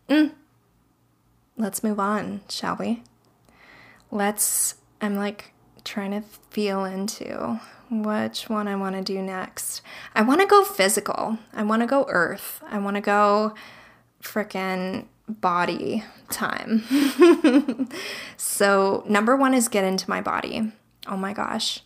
[0.08, 0.32] Mm.
[1.56, 3.04] Let's move on, shall we?
[4.10, 5.52] Let's, I'm like
[5.90, 9.82] trying to feel into which one I want to do next.
[10.14, 11.38] I want to go physical.
[11.52, 12.62] I want to go earth.
[12.68, 13.54] I want to go
[14.22, 16.84] freaking body time.
[18.36, 20.70] so, number one is get into my body.
[21.08, 21.80] Oh my gosh.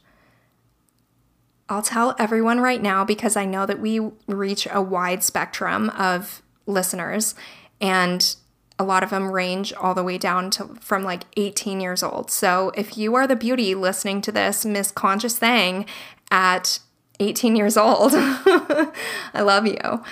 [1.71, 6.43] I'll tell everyone right now because I know that we reach a wide spectrum of
[6.67, 7.35] listeners
[7.81, 8.37] and
[8.79, 12.31] a lot of them range all the way down to from like 18 years old.
[12.31, 15.87] So if you are the beauty listening to this Miss Conscious Thing
[16.31, 16.81] at
[17.21, 18.93] 18 years old, I
[19.35, 20.03] love you.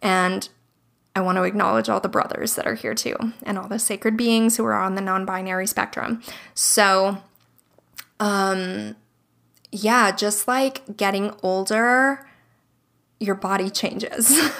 [0.00, 0.48] And
[1.14, 4.16] I want to acknowledge all the brothers that are here too and all the sacred
[4.16, 6.22] beings who are on the non-binary spectrum.
[6.54, 7.18] So
[8.20, 8.96] um
[9.72, 12.26] yeah, just like getting older,
[13.22, 14.30] your body changes.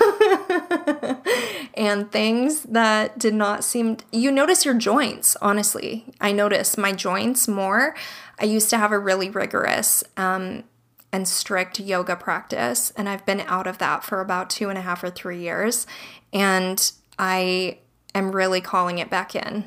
[1.75, 6.05] and things that did not seem you notice your joints honestly.
[6.21, 7.95] I notice my joints more.
[8.39, 10.65] I used to have a really rigorous um,
[11.13, 14.81] and strict yoga practice and i've been out of that for about two and a
[14.81, 15.87] half or three years
[16.33, 17.79] and i
[18.15, 19.65] am really calling it back in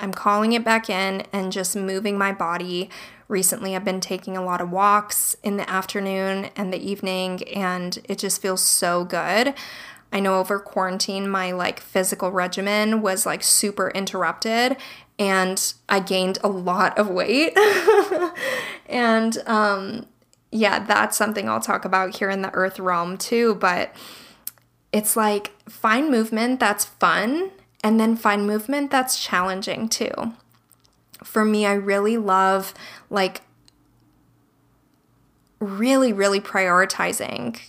[0.00, 2.90] i'm calling it back in and just moving my body
[3.30, 7.96] recently I've been taking a lot of walks in the afternoon and the evening, and
[8.04, 9.54] it just feels so good.
[10.12, 14.76] I know over quarantine, my like physical regimen was like super interrupted
[15.20, 17.56] and I gained a lot of weight.
[18.88, 20.06] and um,
[20.50, 23.54] yeah, that's something I'll talk about here in the earth realm too.
[23.54, 23.94] But
[24.92, 30.32] it's like find movement that's fun and then find movement that's challenging too
[31.24, 32.74] for me, I really love
[33.08, 33.42] like
[35.58, 37.60] really, really prioritizing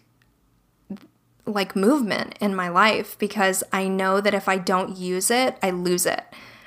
[1.46, 5.72] like movement in my life because I know that if I don't use it, I
[5.72, 6.24] lose it.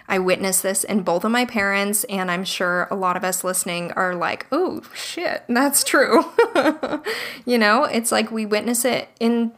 [0.06, 3.42] I witnessed this in both of my parents, and I'm sure a lot of us
[3.42, 6.24] listening are like, oh shit, that's true.
[7.46, 9.52] you know, it's like we witness it in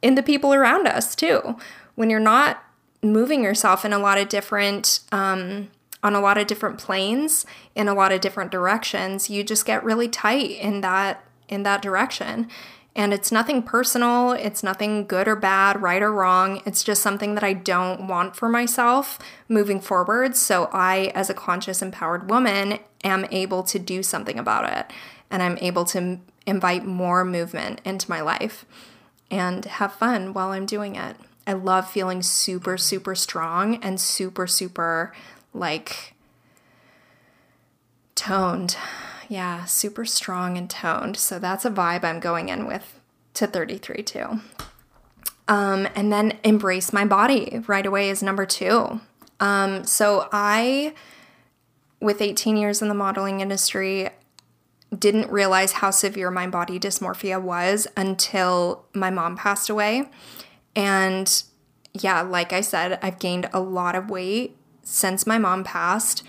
[0.00, 1.56] in the people around us too.
[1.96, 2.64] When you're not
[3.02, 5.70] moving yourself in a lot of different um,
[6.02, 7.44] on a lot of different planes
[7.74, 11.82] in a lot of different directions, you just get really tight in that in that
[11.82, 12.48] direction.
[12.96, 16.60] And it's nothing personal, it's nothing good or bad, right or wrong.
[16.66, 20.36] It's just something that I don't want for myself moving forward.
[20.36, 24.92] So I, as a conscious, empowered woman, am able to do something about it.
[25.30, 28.66] And I'm able to invite more movement into my life
[29.30, 31.16] and have fun while I'm doing it.
[31.50, 35.12] I love feeling super, super strong and super, super
[35.52, 36.14] like
[38.14, 38.76] toned.
[39.28, 41.16] Yeah, super strong and toned.
[41.16, 43.00] So that's a vibe I'm going in with
[43.34, 44.40] to 33 too.
[45.48, 49.00] Um, and then embrace my body right away is number two.
[49.40, 50.94] Um, so I,
[51.98, 54.10] with 18 years in the modeling industry,
[54.96, 60.08] didn't realize how severe my body dysmorphia was until my mom passed away.
[60.74, 61.42] And
[61.92, 66.22] yeah, like I said, I've gained a lot of weight since my mom passed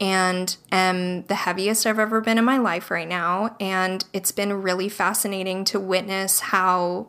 [0.00, 3.56] and am the heaviest I've ever been in my life right now.
[3.60, 7.08] And it's been really fascinating to witness how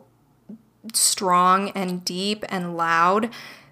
[0.92, 3.30] strong and deep and loud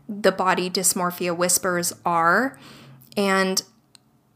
[0.09, 2.59] the body dysmorphia whispers are.
[3.17, 3.63] And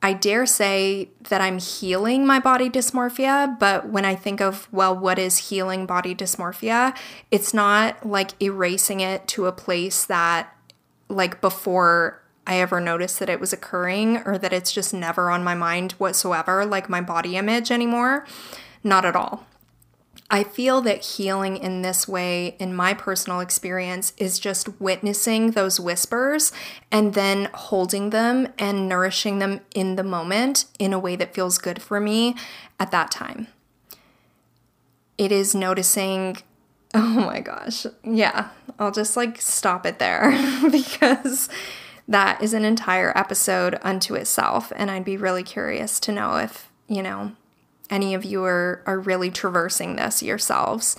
[0.04, 4.94] I dare say that I'm healing my body dysmorphia, but when I think of, well,
[4.94, 6.94] what is healing body dysmorphia?
[7.30, 10.54] It's not like erasing it to a place that,
[11.08, 15.42] like, before I ever noticed that it was occurring or that it's just never on
[15.42, 18.26] my mind whatsoever, like my body image anymore.
[18.82, 19.46] Not at all.
[20.30, 25.78] I feel that healing in this way, in my personal experience, is just witnessing those
[25.78, 26.50] whispers
[26.90, 31.58] and then holding them and nourishing them in the moment in a way that feels
[31.58, 32.34] good for me
[32.80, 33.48] at that time.
[35.18, 36.38] It is noticing
[36.96, 37.86] Oh my gosh.
[38.04, 40.30] Yeah, I'll just like stop it there
[40.70, 41.48] because
[42.06, 44.72] that is an entire episode unto itself.
[44.76, 47.32] And I'd be really curious to know if, you know,
[47.90, 50.96] any of you are, are really traversing this yourselves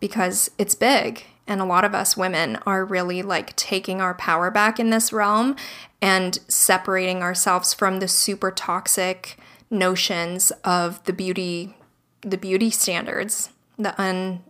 [0.00, 1.24] because it's big.
[1.46, 5.12] And a lot of us women are really like taking our power back in this
[5.12, 5.56] realm
[6.00, 9.38] and separating ourselves from the super toxic
[9.70, 11.74] notions of the beauty
[12.22, 14.42] the beauty standards, the un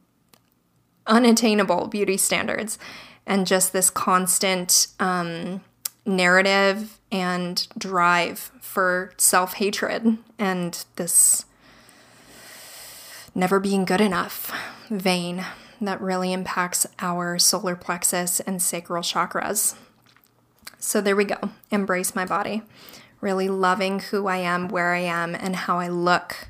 [1.06, 2.78] unattainable beauty standards,
[3.26, 5.62] and just this constant um,
[6.04, 11.44] narrative and drive for self hatred and this
[13.38, 14.52] never being good enough
[14.90, 15.46] vein
[15.80, 19.76] that really impacts our solar plexus and sacral chakras.
[20.80, 21.50] So there we go.
[21.70, 22.62] Embrace my body.
[23.20, 26.48] Really loving who I am, where I am, and how I look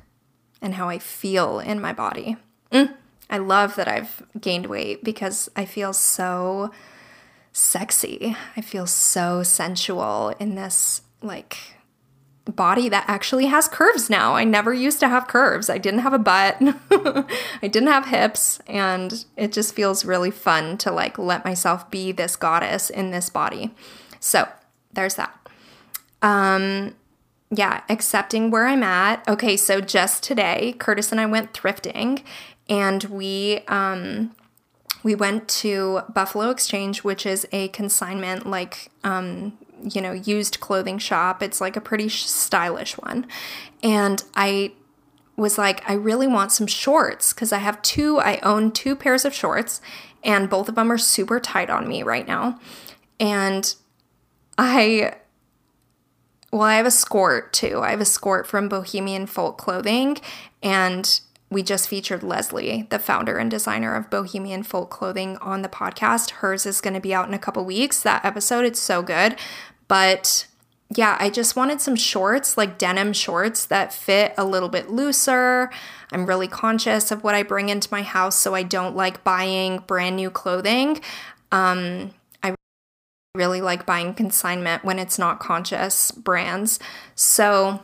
[0.61, 2.37] and how I feel in my body.
[2.71, 2.95] Mm.
[3.29, 6.71] I love that I've gained weight because I feel so
[7.53, 8.35] sexy.
[8.57, 11.57] I feel so sensual in this like
[12.55, 14.35] body that actually has curves now.
[14.35, 15.69] I never used to have curves.
[15.69, 16.57] I didn't have a butt.
[16.61, 22.11] I didn't have hips and it just feels really fun to like let myself be
[22.11, 23.71] this goddess in this body.
[24.19, 24.47] So,
[24.93, 25.35] there's that.
[26.21, 26.95] Um
[27.51, 29.27] yeah, accepting where I'm at.
[29.27, 32.23] Okay, so just today, Curtis and I went thrifting
[32.67, 34.35] and we um
[35.01, 40.97] we went to Buffalo Exchange, which is a consignment like um you know, used clothing
[40.97, 41.41] shop.
[41.41, 43.27] It's like a pretty stylish one.
[43.83, 44.73] And I
[45.35, 49.25] was like, I really want some shorts because I have two, I own two pairs
[49.25, 49.81] of shorts,
[50.23, 52.59] and both of them are super tight on me right now.
[53.19, 53.73] And
[54.57, 55.15] I,
[56.51, 57.79] well, I have a skirt too.
[57.81, 60.17] I have a skirt from Bohemian Folk Clothing,
[60.61, 65.69] and we just featured Leslie, the founder and designer of Bohemian Folk Clothing, on the
[65.69, 66.29] podcast.
[66.31, 68.01] Hers is going to be out in a couple weeks.
[68.01, 69.35] That episode, it's so good.
[69.87, 70.45] But
[70.95, 75.69] yeah, I just wanted some shorts, like denim shorts that fit a little bit looser.
[76.11, 79.79] I'm really conscious of what I bring into my house, so I don't like buying
[79.79, 80.99] brand new clothing.
[81.51, 82.55] Um, I
[83.35, 86.79] really like buying consignment when it's not conscious brands.
[87.13, 87.81] So,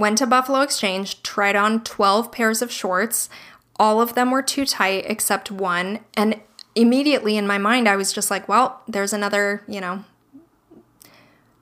[0.00, 3.28] went to Buffalo Exchange, tried on 12 pairs of shorts.
[3.76, 6.00] All of them were too tight except one.
[6.14, 6.40] And
[6.74, 10.04] immediately in my mind, I was just like, well, there's another, you know,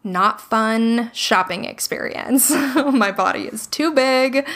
[0.05, 2.51] not fun shopping experience.
[2.93, 4.47] my body is too big,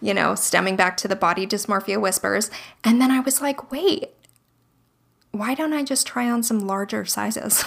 [0.00, 2.50] you know, stemming back to the body dysmorphia whispers.
[2.82, 4.10] And then I was like, wait,
[5.32, 7.64] why don't I just try on some larger sizes?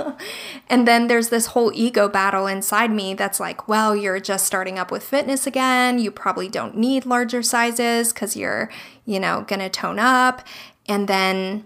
[0.70, 4.78] and then there's this whole ego battle inside me that's like, well, you're just starting
[4.78, 5.98] up with fitness again.
[5.98, 8.70] You probably don't need larger sizes because you're,
[9.04, 10.46] you know, gonna tone up.
[10.86, 11.64] And then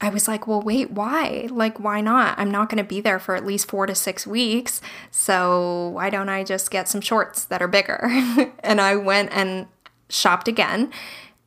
[0.00, 1.48] I was like, well, wait, why?
[1.50, 2.38] Like, why not?
[2.38, 4.82] I'm not to be there for at least four to six weeks.
[5.10, 8.06] So why don't I just get some shorts that are bigger?
[8.62, 9.68] and I went and
[10.10, 10.92] shopped again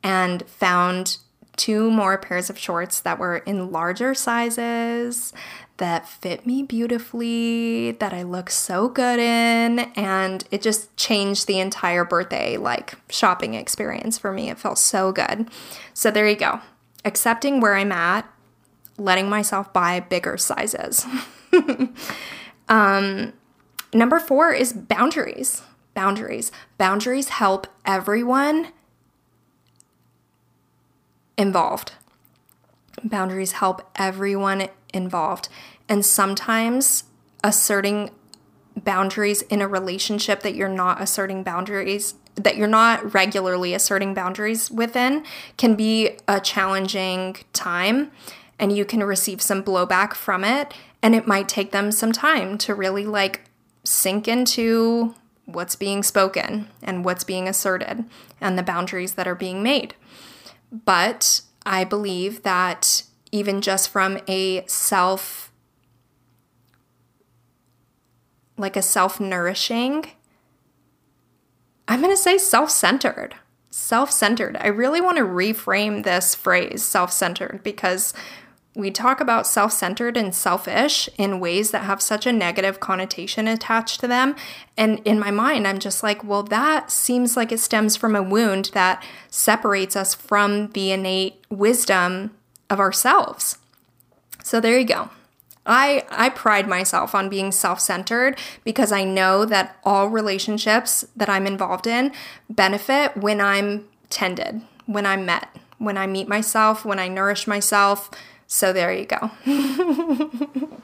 [0.02, 1.18] and found
[1.60, 5.34] two more pairs of shorts that were in larger sizes
[5.76, 11.60] that fit me beautifully, that I look so good in, and it just changed the
[11.60, 14.48] entire birthday like shopping experience for me.
[14.48, 15.50] It felt so good.
[15.92, 16.60] So there you go.
[17.04, 18.26] Accepting where I'm at
[18.96, 21.06] letting myself buy bigger sizes.
[22.68, 23.34] um,
[23.92, 25.60] number four is boundaries.
[25.92, 26.52] Boundaries.
[26.78, 28.68] Boundaries help everyone
[31.40, 31.92] involved.
[33.02, 35.48] Boundaries help everyone involved.
[35.88, 37.04] And sometimes
[37.42, 38.10] asserting
[38.76, 44.70] boundaries in a relationship that you're not asserting boundaries that you're not regularly asserting boundaries
[44.70, 45.24] within
[45.56, 48.10] can be a challenging time
[48.58, 50.72] and you can receive some blowback from it.
[51.02, 53.42] And it might take them some time to really like
[53.84, 55.14] sink into
[55.46, 58.04] what's being spoken and what's being asserted
[58.40, 59.94] and the boundaries that are being made.
[60.72, 63.02] But I believe that
[63.32, 65.52] even just from a self,
[68.56, 70.06] like a self nourishing,
[71.88, 73.34] I'm going to say self centered.
[73.70, 74.56] Self centered.
[74.60, 78.12] I really want to reframe this phrase, self centered, because
[78.80, 83.46] we talk about self centered and selfish in ways that have such a negative connotation
[83.46, 84.34] attached to them.
[84.76, 88.22] And in my mind, I'm just like, well, that seems like it stems from a
[88.22, 92.32] wound that separates us from the innate wisdom
[92.68, 93.58] of ourselves.
[94.42, 95.10] So there you go.
[95.66, 101.28] I, I pride myself on being self centered because I know that all relationships that
[101.28, 102.12] I'm involved in
[102.48, 108.10] benefit when I'm tended, when I'm met, when I meet myself, when I nourish myself.
[108.52, 109.30] So there you go.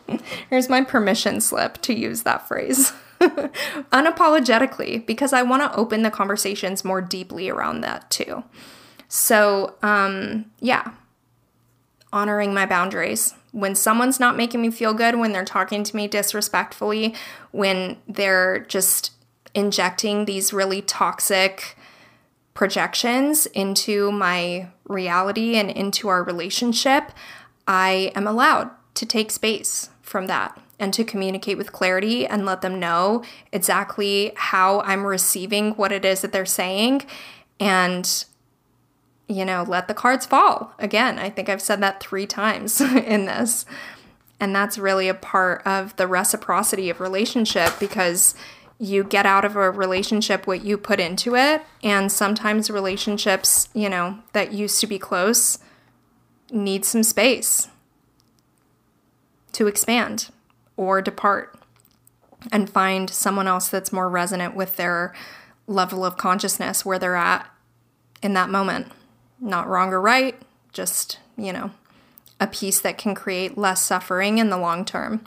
[0.51, 2.93] Here's my permission slip to use that phrase.
[3.21, 8.45] Unapologetically, because I want to open the conversations more deeply around that too.
[9.09, 10.93] So, um, yeah,
[12.13, 13.35] honoring my boundaries.
[13.51, 17.17] When someone's not making me feel good, when they're talking to me disrespectfully,
[17.51, 19.11] when they're just
[19.57, 21.77] injecting these really toxic
[22.55, 27.11] projections into my reality and into our relationship,
[27.67, 32.61] I am allowed to take space from that and to communicate with clarity and let
[32.61, 37.03] them know exactly how I'm receiving what it is that they're saying
[37.59, 38.25] and
[39.29, 40.73] you know, let the cards fall.
[40.79, 43.67] Again, I think I've said that 3 times in this.
[44.39, 48.35] And that's really a part of the reciprocity of relationship because
[48.79, 53.89] you get out of a relationship what you put into it and sometimes relationships, you
[53.89, 55.59] know, that used to be close
[56.51, 57.69] need some space
[59.53, 60.31] to expand
[60.77, 61.59] or depart
[62.53, 65.15] and find someone else that's more resonant with their
[65.67, 67.49] level of consciousness where they're at
[68.23, 68.93] in that moment.
[69.41, 70.41] Not wrong or right,
[70.73, 71.71] just, you know,
[72.41, 75.25] a piece that can create less suffering in the long term.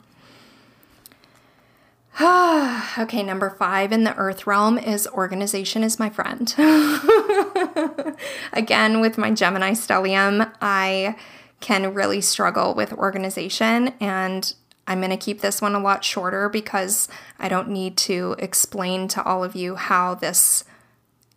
[2.20, 6.54] okay, number five in the earth realm is organization is my friend.
[8.52, 11.16] Again, with my Gemini stellium, I
[11.60, 14.54] can really struggle with organization, and
[14.86, 17.08] I'm going to keep this one a lot shorter because
[17.38, 20.64] I don't need to explain to all of you how this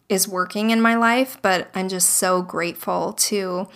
[0.09, 3.67] is working in my life, but I'm just so grateful to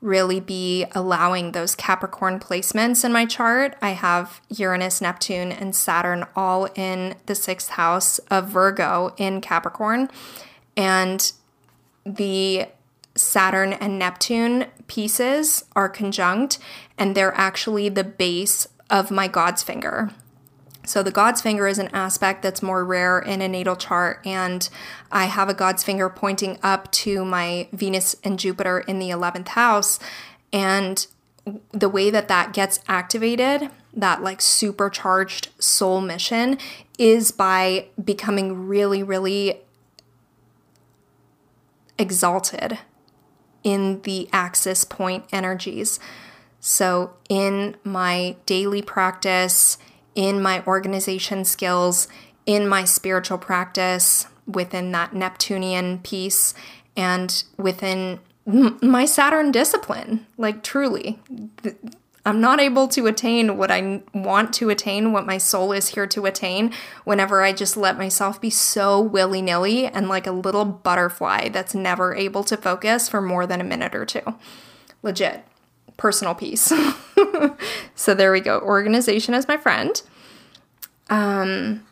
[0.00, 3.74] really be allowing those Capricorn placements in my chart.
[3.80, 10.10] I have Uranus, Neptune, and Saturn all in the sixth house of Virgo in Capricorn.
[10.76, 11.32] And
[12.04, 12.66] the
[13.14, 16.58] Saturn and Neptune pieces are conjunct,
[16.98, 20.10] and they're actually the base of my God's finger.
[20.86, 24.68] So, the God's finger is an aspect that's more rare in a natal chart, and
[25.10, 29.48] I have a God's finger pointing up to my Venus and Jupiter in the 11th
[29.48, 29.98] house.
[30.52, 31.06] And
[31.72, 36.58] the way that that gets activated, that like supercharged soul mission,
[36.98, 39.60] is by becoming really, really
[41.98, 42.78] exalted
[43.62, 45.98] in the axis point energies.
[46.60, 49.78] So, in my daily practice,
[50.14, 52.08] in my organization skills,
[52.46, 56.54] in my spiritual practice, within that Neptunian piece,
[56.96, 60.26] and within my Saturn discipline.
[60.36, 61.18] Like, truly,
[62.26, 66.06] I'm not able to attain what I want to attain, what my soul is here
[66.06, 66.72] to attain,
[67.04, 71.74] whenever I just let myself be so willy nilly and like a little butterfly that's
[71.74, 74.22] never able to focus for more than a minute or two.
[75.02, 75.44] Legit
[75.96, 76.72] personal piece.
[77.94, 78.58] so there we go.
[78.60, 80.02] Organization is my friend.
[81.10, 81.84] Um,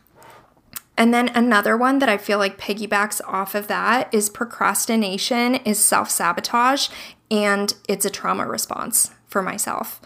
[0.96, 5.78] and then another one that I feel like piggybacks off of that is procrastination is
[5.78, 6.88] self sabotage
[7.30, 10.00] and it's a trauma response for myself.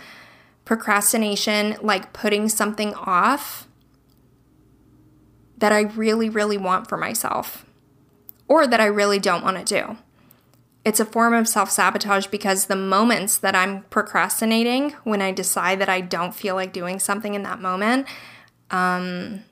[0.66, 3.66] Procrastination, like putting something off
[5.56, 7.64] that I really, really want for myself
[8.48, 9.96] or that I really don't want to do.
[10.84, 15.80] It's a form of self sabotage because the moments that I'm procrastinating, when I decide
[15.80, 18.06] that I don't feel like doing something in that moment,
[18.70, 19.42] um,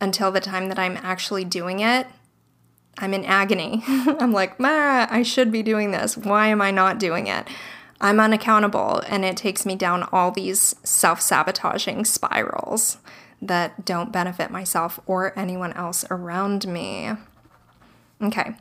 [0.00, 2.06] until the time that I'm actually doing it,
[2.96, 3.82] I'm in agony.
[3.88, 6.16] I'm like, I should be doing this.
[6.16, 7.46] Why am I not doing it?
[8.00, 12.98] I'm unaccountable, and it takes me down all these self sabotaging spirals
[13.42, 17.12] that don't benefit myself or anyone else around me.
[18.22, 18.54] Okay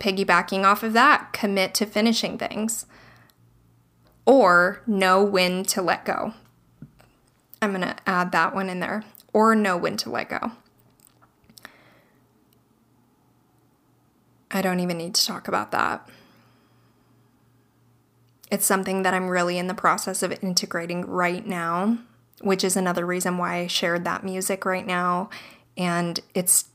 [0.00, 2.86] piggybacking off of that, commit to finishing things
[4.26, 6.34] or know when to let go.
[7.62, 10.52] I'm going to add that one in there or know when to let go.
[14.50, 16.08] I don't even need to talk about that.
[18.50, 21.98] It's something that I'm really in the process of integrating right now,
[22.40, 25.30] which is another reason why I shared that music right now.
[25.76, 26.66] And it's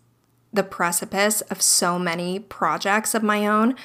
[0.54, 3.76] the precipice of so many projects of my own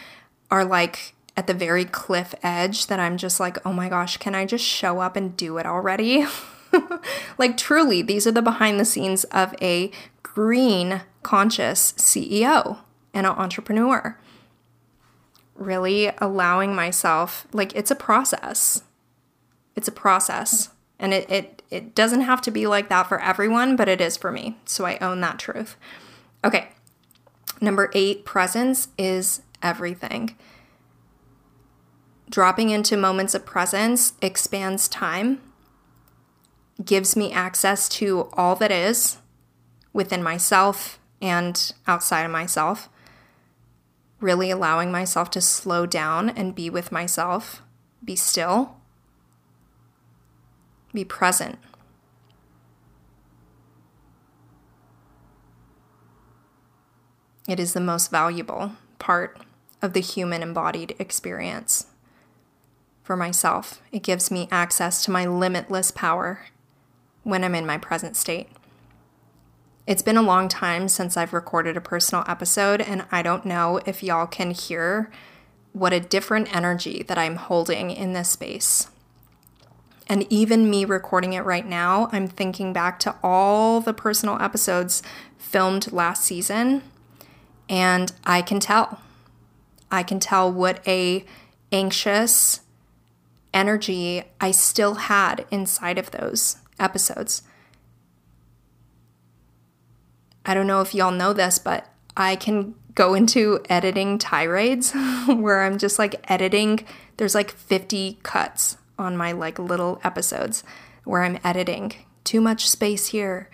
[0.50, 4.34] are like at the very cliff edge that I'm just like, oh my gosh, can
[4.34, 6.26] I just show up and do it already?
[7.38, 9.90] like, truly, these are the behind the scenes of a
[10.22, 12.78] green conscious CEO
[13.12, 14.18] and an entrepreneur.
[15.60, 18.82] Really allowing myself, like, it's a process.
[19.76, 20.70] It's a process.
[20.98, 24.16] And it, it, it doesn't have to be like that for everyone, but it is
[24.16, 24.56] for me.
[24.64, 25.76] So I own that truth.
[26.42, 26.70] Okay.
[27.60, 30.34] Number eight, presence is everything.
[32.30, 35.40] Dropping into moments of presence expands time,
[36.82, 39.18] gives me access to all that is
[39.92, 42.88] within myself and outside of myself.
[44.20, 47.62] Really allowing myself to slow down and be with myself,
[48.04, 48.76] be still,
[50.92, 51.58] be present.
[57.48, 59.38] It is the most valuable part
[59.82, 61.86] of the human embodied experience.
[63.02, 66.46] For myself, it gives me access to my limitless power
[67.22, 68.50] when I'm in my present state.
[69.90, 73.80] It's been a long time since I've recorded a personal episode, and I don't know
[73.86, 75.10] if y'all can hear
[75.72, 78.88] what a different energy that I'm holding in this space.
[80.06, 85.02] And even me recording it right now, I'm thinking back to all the personal episodes
[85.38, 86.84] filmed last season,
[87.68, 89.00] and I can tell.
[89.90, 91.24] I can tell what a
[91.72, 92.60] anxious
[93.52, 97.42] energy I still had inside of those episodes.
[100.50, 101.86] I don't know if y'all know this, but
[102.16, 104.92] I can go into editing tirades
[105.28, 106.84] where I'm just like editing.
[107.18, 110.64] There's like 50 cuts on my like little episodes
[111.04, 111.92] where I'm editing.
[112.24, 113.48] Too much space here.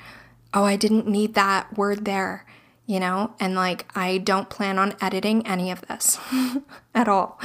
[0.54, 2.46] Oh, I didn't need that word there,
[2.86, 3.34] you know?
[3.38, 6.18] And like, I don't plan on editing any of this
[6.94, 7.38] at all.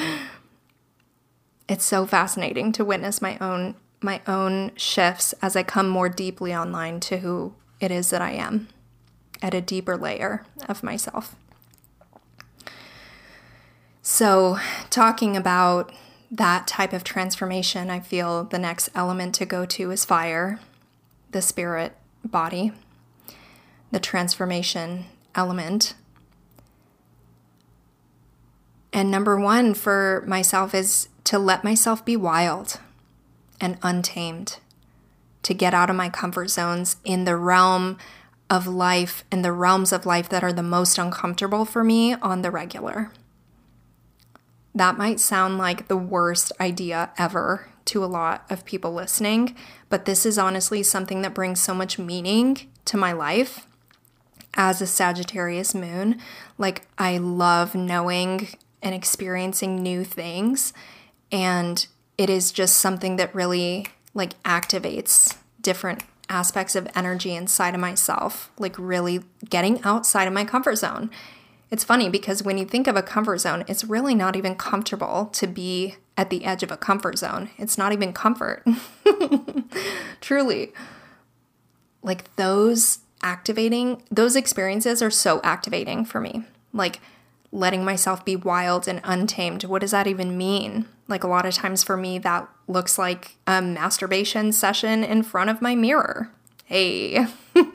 [1.67, 6.55] It's so fascinating to witness my own my own shifts as I come more deeply
[6.55, 8.69] online to who it is that I am
[9.41, 11.35] at a deeper layer of myself.
[14.01, 14.57] So,
[14.89, 15.91] talking about
[16.31, 20.59] that type of transformation, I feel the next element to go to is fire,
[21.31, 22.71] the spirit body,
[23.91, 25.93] the transformation element.
[28.93, 32.79] And number one for myself is to let myself be wild
[33.59, 34.57] and untamed,
[35.43, 37.97] to get out of my comfort zones in the realm
[38.51, 42.41] of life and the realms of life that are the most uncomfortable for me on
[42.41, 43.13] the regular.
[44.75, 49.55] That might sound like the worst idea ever to a lot of people listening,
[49.87, 53.65] but this is honestly something that brings so much meaning to my life
[54.53, 56.19] as a Sagittarius moon.
[56.57, 58.49] Like, I love knowing
[58.81, 60.73] and experiencing new things,
[61.31, 61.87] and
[62.17, 68.51] it is just something that really like activates different aspects of energy inside of myself,
[68.57, 71.11] like really getting outside of my comfort zone.
[71.69, 75.27] It's funny because when you think of a comfort zone, it's really not even comfortable
[75.33, 77.49] to be at the edge of a comfort zone.
[77.57, 78.65] It's not even comfort.
[80.21, 80.73] Truly.
[82.01, 86.43] Like those activating, those experiences are so activating for me.
[86.73, 86.99] Like
[87.51, 89.63] letting myself be wild and untamed.
[89.63, 90.85] What does that even mean?
[91.07, 95.49] Like a lot of times for me, that looks like a masturbation session in front
[95.49, 96.31] of my mirror.
[96.65, 97.27] Hey.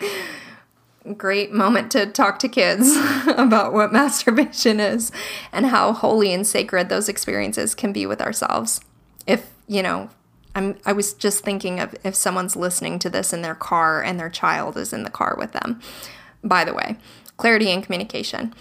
[1.16, 2.96] great moment to talk to kids
[3.28, 5.12] about what masturbation is
[5.52, 8.80] and how holy and sacred those experiences can be with ourselves.
[9.26, 10.10] If, you know,
[10.54, 14.18] I'm I was just thinking of if someone's listening to this in their car and
[14.18, 15.80] their child is in the car with them.
[16.42, 16.96] By the way,
[17.36, 18.54] clarity and communication.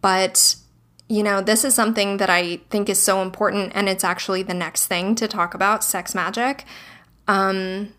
[0.00, 0.56] But
[1.10, 4.52] you know, this is something that I think is so important and it's actually the
[4.52, 6.64] next thing to talk about, sex magic.
[7.26, 7.92] Um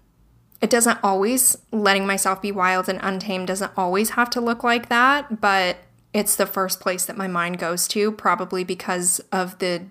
[0.61, 4.89] it doesn't always letting myself be wild and untamed doesn't always have to look like
[4.89, 5.77] that but
[6.13, 9.83] it's the first place that my mind goes to probably because of the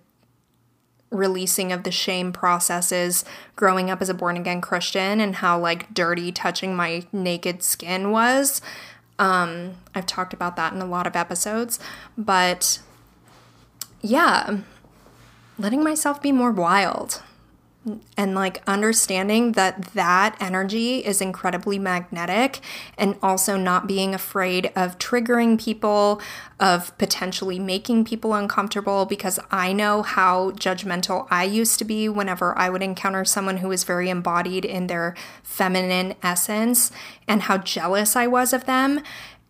[1.11, 3.24] releasing of the shame processes
[3.56, 8.11] growing up as a born again christian and how like dirty touching my naked skin
[8.11, 8.61] was
[9.18, 11.78] um i've talked about that in a lot of episodes
[12.16, 12.80] but
[14.00, 14.58] yeah
[15.58, 17.22] letting myself be more wild
[18.16, 22.60] and like understanding that that energy is incredibly magnetic
[22.96, 26.20] and also not being afraid of triggering people
[26.58, 32.56] of potentially making people uncomfortable because I know how judgmental I used to be whenever
[32.58, 36.90] I would encounter someone who was very embodied in their feminine essence
[37.26, 39.00] and how jealous I was of them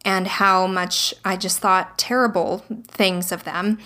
[0.05, 3.79] and how much I just thought terrible things of them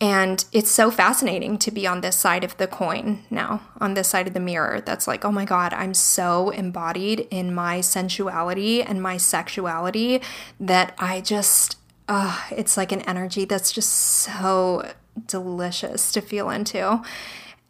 [0.00, 4.08] and it's so fascinating to be on this side of the coin now, on this
[4.08, 4.80] side of the mirror.
[4.80, 10.22] That's like, oh my God, I'm so embodied in my sensuality and my sexuality
[10.58, 11.76] that I just,
[12.08, 14.90] uh, it's like an energy that's just so
[15.26, 17.02] delicious to feel into.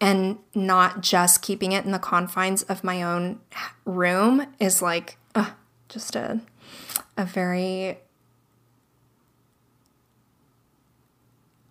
[0.01, 3.41] And not just keeping it in the confines of my own
[3.85, 5.51] room is like, uh,
[5.89, 6.41] just a,
[7.16, 7.99] a very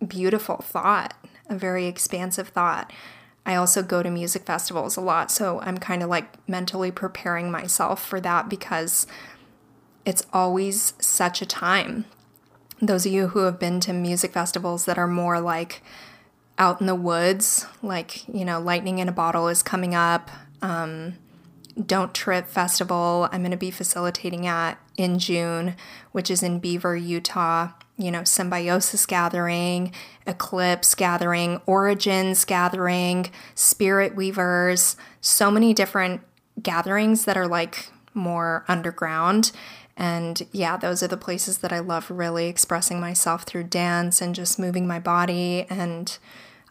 [0.06, 1.14] beautiful thought,
[1.48, 2.92] a very expansive thought.
[3.46, 7.50] I also go to music festivals a lot, so I'm kind of like mentally preparing
[7.50, 9.06] myself for that because
[10.04, 12.04] it's always such a time.
[12.80, 15.82] Those of you who have been to music festivals that are more like
[16.58, 20.30] out in the woods, like, you know, Lightning in a Bottle is coming up.
[20.62, 21.14] Um,
[21.86, 25.74] Don't Trip Festival, I'm going to be facilitating at in June,
[26.12, 27.70] which is in Beaver, Utah.
[28.00, 29.92] You know, Symbiosis Gathering,
[30.26, 36.22] Eclipse Gathering, Origins Gathering, Spirit Weavers, so many different
[36.62, 39.52] gatherings that are like more underground.
[39.98, 44.34] And yeah, those are the places that I love really expressing myself through dance and
[44.34, 46.16] just moving my body and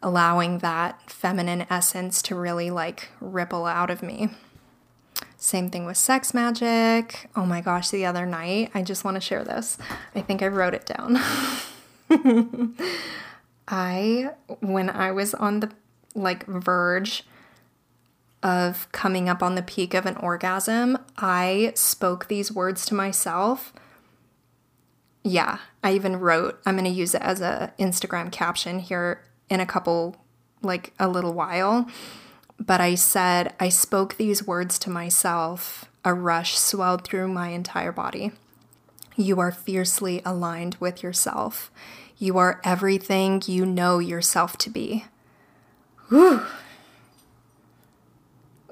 [0.01, 4.30] allowing that feminine essence to really like ripple out of me.
[5.42, 7.30] Same thing with sex magic.
[7.34, 9.78] Oh my gosh, the other night, I just want to share this.
[10.14, 11.18] I think I wrote it down.
[13.68, 15.72] I, when I was on the
[16.14, 17.24] like verge
[18.44, 23.72] of coming up on the peak of an orgasm, I spoke these words to myself.
[25.24, 29.62] Yeah, I even wrote, I'm going to use it as a Instagram caption here in
[29.62, 30.18] a couple
[30.62, 31.88] like a little while.
[32.60, 35.86] But I said, I spoke these words to myself.
[36.03, 38.32] A rush swelled through my entire body.
[39.16, 41.72] You are fiercely aligned with yourself.
[42.18, 45.05] You are everything you know yourself to be.
[46.12, 46.41] Ooh.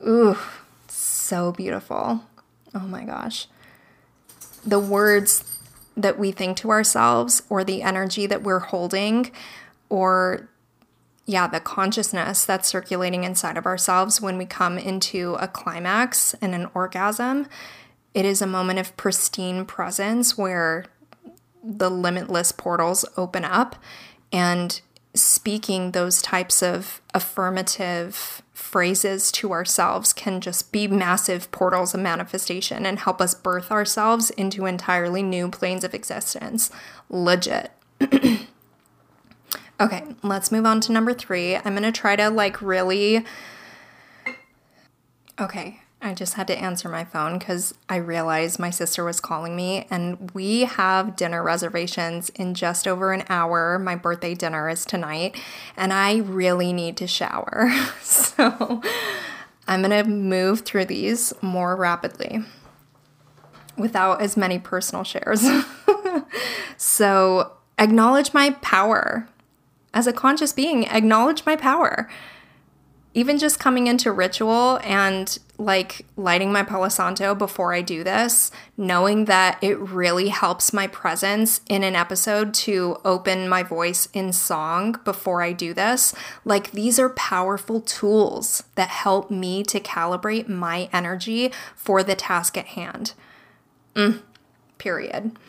[0.06, 0.38] Ooh,
[0.88, 2.24] so beautiful.
[2.74, 3.48] Oh my gosh.
[4.66, 5.60] The words
[5.96, 9.32] that we think to ourselves, or the energy that we're holding,
[9.90, 10.50] or
[11.28, 16.56] yeah, the consciousness that's circulating inside of ourselves when we come into a climax and
[16.56, 17.48] an orgasm,
[18.14, 20.86] it is a moment of pristine presence where
[21.62, 23.76] the limitless portals open up
[24.32, 24.80] and
[25.14, 32.86] speaking those types of affirmative phrases to ourselves can just be massive portals of manifestation
[32.86, 36.72] and help us birth ourselves into entirely new planes of existence.
[37.10, 37.72] Legit.
[39.80, 41.56] okay, let's move on to number three.
[41.56, 43.26] I'm gonna try to like really.
[45.40, 49.56] Okay, I just had to answer my phone because I realized my sister was calling
[49.56, 53.80] me, and we have dinner reservations in just over an hour.
[53.80, 55.36] My birthday dinner is tonight,
[55.76, 57.72] and I really need to shower.
[58.02, 58.82] so
[59.68, 62.44] I'm gonna move through these more rapidly
[63.78, 65.48] without as many personal shares.
[66.78, 69.28] so, acknowledge my power.
[69.94, 72.08] As a conscious being, acknowledge my power
[73.18, 78.52] even just coming into ritual and like lighting my Palo Santo before I do this,
[78.78, 84.32] knowing that it really helps my presence in an episode to open my voice in
[84.34, 86.14] song before I do this,
[86.46, 92.56] like these are powerful tools that help me to calibrate my energy for the task
[92.56, 93.14] at hand.
[93.96, 94.22] Mm,
[94.78, 95.40] period.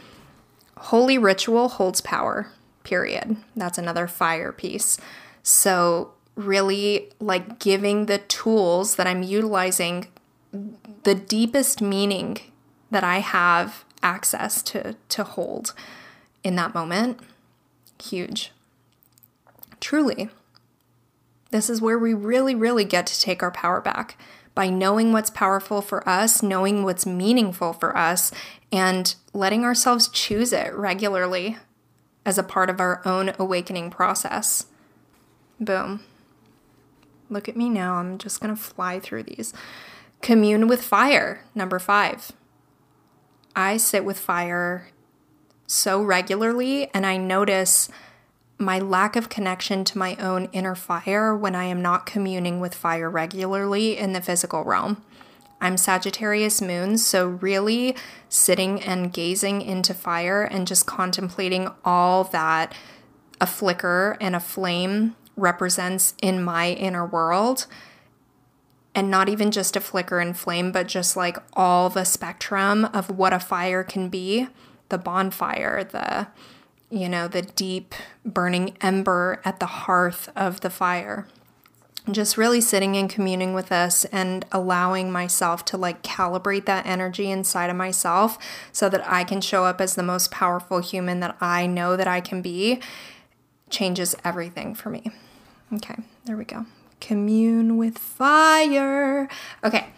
[0.78, 2.51] Holy ritual holds power.
[2.89, 3.36] Period.
[3.55, 4.97] That's another fire piece.
[5.43, 10.07] So, really like giving the tools that I'm utilizing
[11.03, 12.39] the deepest meaning
[12.91, 15.74] that I have access to to hold
[16.43, 17.20] in that moment.
[18.03, 18.53] Huge.
[19.80, 20.30] Truly.
[21.51, 24.18] This is where we really really get to take our power back
[24.55, 28.32] by knowing what's powerful for us, knowing what's meaningful for us,
[28.72, 31.59] and letting ourselves choose it regularly
[32.29, 34.66] as a part of our own awakening process.
[35.59, 36.01] Boom.
[37.31, 37.95] Look at me now.
[37.95, 39.55] I'm just going to fly through these.
[40.20, 42.33] Commune with fire, number five.
[43.57, 44.91] I sit with fire
[45.66, 47.89] so regularly, and I notice
[48.59, 52.74] my lack of connection to my own inner fire when I am not communing with
[52.74, 55.03] fire regularly in the physical realm.
[55.61, 57.96] I'm Sagittarius moon, so really
[58.28, 62.72] sitting and gazing into fire and just contemplating all that
[63.40, 67.66] a flicker and a flame represents in my inner world.
[68.94, 73.11] And not even just a flicker and flame, but just like all the spectrum of
[73.11, 74.48] what a fire can be
[74.88, 76.28] the bonfire, the,
[76.90, 77.94] you know, the deep
[78.24, 81.26] burning ember at the hearth of the fire.
[82.11, 87.30] Just really sitting and communing with us and allowing myself to like calibrate that energy
[87.30, 88.38] inside of myself
[88.72, 92.09] so that I can show up as the most powerful human that I know that
[92.09, 92.80] I can be
[93.68, 95.11] changes everything for me.
[95.74, 96.64] Okay, there we go.
[97.00, 99.28] Commune with fire.
[99.62, 99.88] Okay,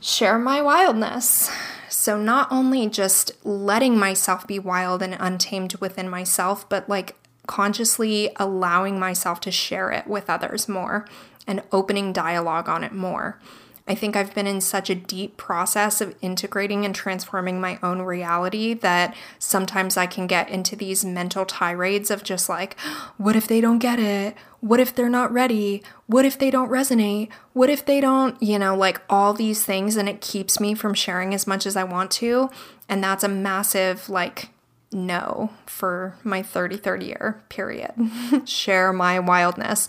[0.00, 1.50] share my wildness.
[1.88, 7.16] So, not only just letting myself be wild and untamed within myself, but like
[7.50, 11.04] consciously allowing myself to share it with others more
[11.48, 13.40] and opening dialogue on it more.
[13.88, 18.02] I think I've been in such a deep process of integrating and transforming my own
[18.02, 22.78] reality that sometimes I can get into these mental tirades of just like,
[23.16, 24.36] what if they don't get it?
[24.60, 25.82] What if they're not ready?
[26.06, 27.30] What if they don't resonate?
[27.52, 30.94] What if they don't, you know, like all these things and it keeps me from
[30.94, 32.48] sharing as much as I want to.
[32.88, 34.50] And that's a massive, like,
[34.92, 37.92] no for my 30 30 year period.
[38.44, 39.88] Share my wildness.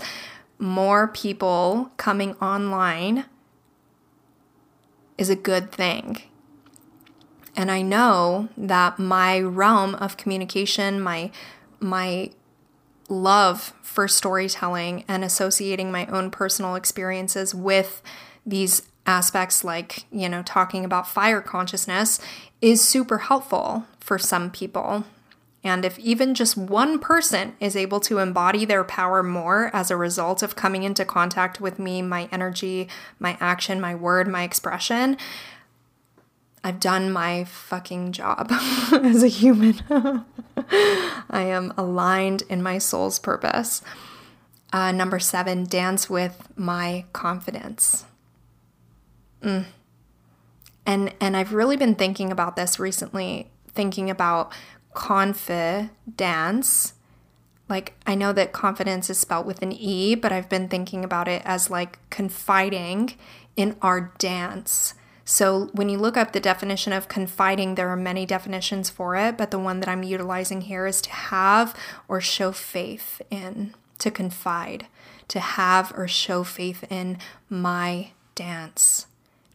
[0.60, 3.26] More people coming online
[5.18, 6.22] is a good thing.
[7.56, 11.32] And I know that my realm of communication, my
[11.80, 12.32] my
[13.10, 18.02] love for storytelling and associating my own personal experiences with
[18.46, 22.20] these aspects like, you know, talking about fire consciousness
[22.62, 25.06] is super helpful for some people.
[25.64, 29.96] And if even just one person is able to embody their power more as a
[29.96, 32.90] result of coming into contact with me, my energy,
[33.20, 35.18] my action, my word, my expression,
[36.64, 38.48] I've done my fucking job
[38.92, 39.82] as a human.
[41.30, 43.82] I am aligned in my soul's purpose.
[44.74, 48.06] Uh, number seven, dance with my confidence.
[49.42, 49.66] Mm.
[50.86, 54.52] And and I've really been thinking about this recently, thinking about
[54.94, 56.94] confidence.
[57.70, 61.28] Like, I know that confidence is spelled with an E, but I've been thinking about
[61.28, 63.14] it as like confiding
[63.56, 64.94] in our dance.
[65.24, 69.38] So, when you look up the definition of confiding, there are many definitions for it,
[69.38, 71.78] but the one that I'm utilizing here is to have
[72.10, 74.88] or show faith in, to confide,
[75.30, 77.20] to have or show faith in
[77.50, 79.06] my dance,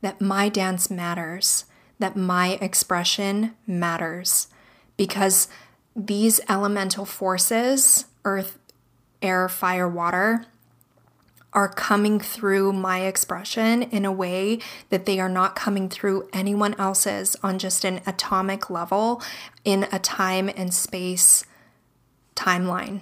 [0.00, 1.65] that my dance matters,
[1.98, 4.48] that my expression matters
[4.96, 5.48] because
[5.94, 8.58] these elemental forces earth,
[9.22, 10.44] air, fire, water
[11.52, 14.58] are coming through my expression in a way
[14.90, 19.22] that they are not coming through anyone else's on just an atomic level
[19.64, 21.44] in a time and space
[22.34, 23.00] timeline.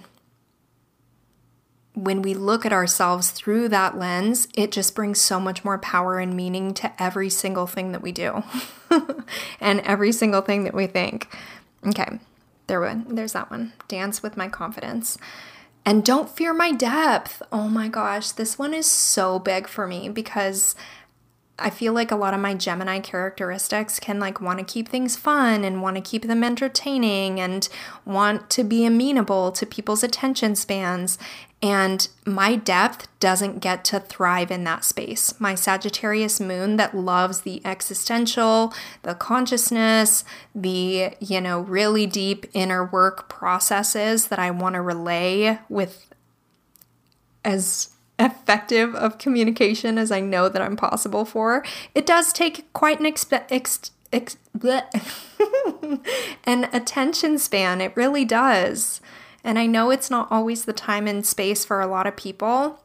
[1.95, 6.19] When we look at ourselves through that lens, it just brings so much more power
[6.19, 8.43] and meaning to every single thing that we do
[9.59, 11.33] and every single thing that we think.
[11.87, 12.19] Okay,
[12.67, 13.05] there one.
[13.09, 13.73] There's that one.
[13.87, 15.17] Dance with my confidence.
[15.85, 17.43] And don't fear my depth.
[17.51, 20.75] Oh my gosh, this one is so big for me because
[21.57, 25.15] I feel like a lot of my Gemini characteristics can like want to keep things
[25.15, 27.69] fun and want to keep them entertaining and
[28.03, 31.17] want to be amenable to people's attention spans.
[31.61, 35.33] And my depth doesn't get to thrive in that space.
[35.39, 42.85] My Sagittarius moon that loves the existential, the consciousness, the, you know, really deep inner
[42.85, 46.13] work processes that I want to relay with
[47.43, 47.89] as
[48.19, 51.65] effective of communication as I know that I'm possible for.
[51.93, 54.37] It does take quite an exp- ex- ex-
[56.45, 57.81] an attention span.
[57.81, 59.01] It really does.
[59.45, 62.81] And I know it's not always the time and space for a lot of people,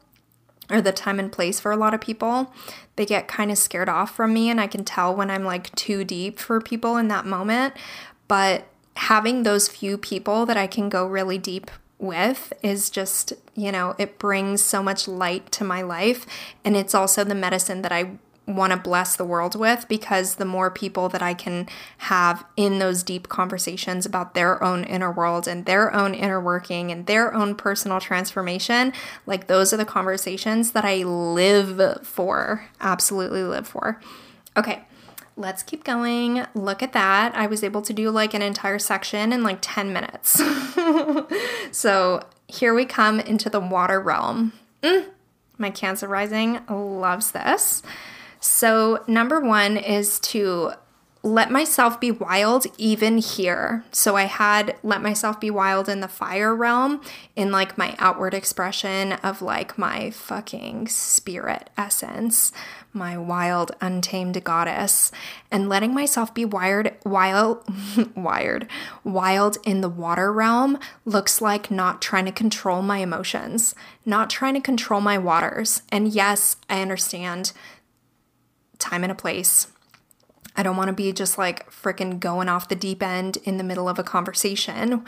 [0.69, 2.53] or the time and place for a lot of people.
[2.95, 5.75] They get kind of scared off from me, and I can tell when I'm like
[5.75, 7.73] too deep for people in that moment.
[8.29, 13.71] But having those few people that I can go really deep with is just, you
[13.71, 16.25] know, it brings so much light to my life.
[16.63, 18.11] And it's also the medicine that I
[18.47, 21.67] want to bless the world with because the more people that I can
[21.99, 26.91] have in those deep conversations about their own inner world and their own inner working
[26.91, 28.93] and their own personal transformation,
[29.25, 33.99] like those are the conversations that I live for, absolutely live for.
[34.57, 34.83] Okay.
[35.37, 36.45] Let's keep going.
[36.53, 37.33] Look at that.
[37.35, 40.43] I was able to do like an entire section in like 10 minutes.
[41.71, 44.51] so here we come into the water realm.
[44.83, 45.05] Mm,
[45.57, 47.81] my Cancer rising loves this.
[48.41, 50.73] So, number one is to
[51.23, 53.83] let myself be wild even here.
[53.91, 57.01] So I had let myself be wild in the fire realm
[57.35, 62.51] in like my outward expression of like my fucking spirit essence,
[62.91, 65.11] my wild untamed goddess,
[65.51, 67.63] and letting myself be wired wild
[68.15, 68.67] wired
[69.03, 73.75] wild in the water realm looks like not trying to control my emotions,
[74.07, 75.83] not trying to control my waters.
[75.89, 77.53] And yes, I understand
[78.81, 79.67] time and a place.
[80.55, 83.63] I don't want to be just like freaking going off the deep end in the
[83.63, 85.05] middle of a conversation.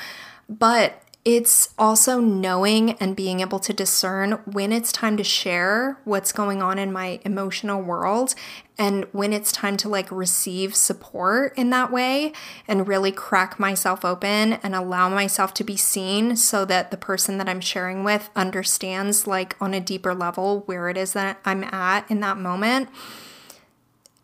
[0.47, 6.33] But it's also knowing and being able to discern when it's time to share what's
[6.33, 8.35] going on in my emotional world
[8.77, 12.33] and when it's time to like receive support in that way
[12.67, 17.37] and really crack myself open and allow myself to be seen so that the person
[17.37, 21.63] that I'm sharing with understands like on a deeper level where it is that I'm
[21.63, 22.89] at in that moment.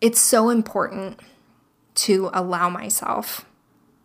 [0.00, 1.20] It's so important
[1.96, 3.44] to allow myself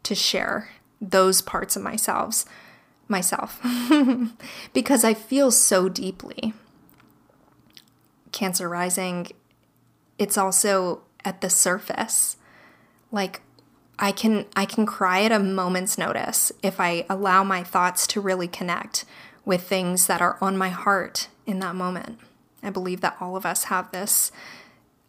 [0.03, 0.69] to share
[1.01, 2.45] those parts of myself
[3.07, 3.61] myself
[4.73, 6.53] because I feel so deeply.
[8.31, 9.27] Cancer rising,
[10.17, 12.37] it's also at the surface.
[13.11, 13.41] Like
[13.97, 18.21] I can I can cry at a moment's notice if I allow my thoughts to
[18.21, 19.05] really connect
[19.45, 22.19] with things that are on my heart in that moment.
[22.63, 24.31] I believe that all of us have this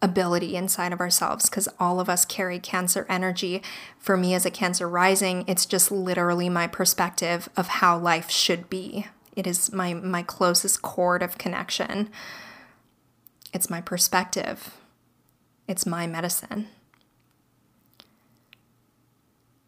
[0.03, 3.63] ability inside of ourselves because all of us carry cancer energy.
[3.99, 8.69] For me, as a cancer rising, it's just literally my perspective of how life should
[8.69, 9.07] be.
[9.35, 12.11] It is my, my closest cord of connection.
[13.53, 14.77] It's my perspective.
[15.67, 16.69] It's my medicine.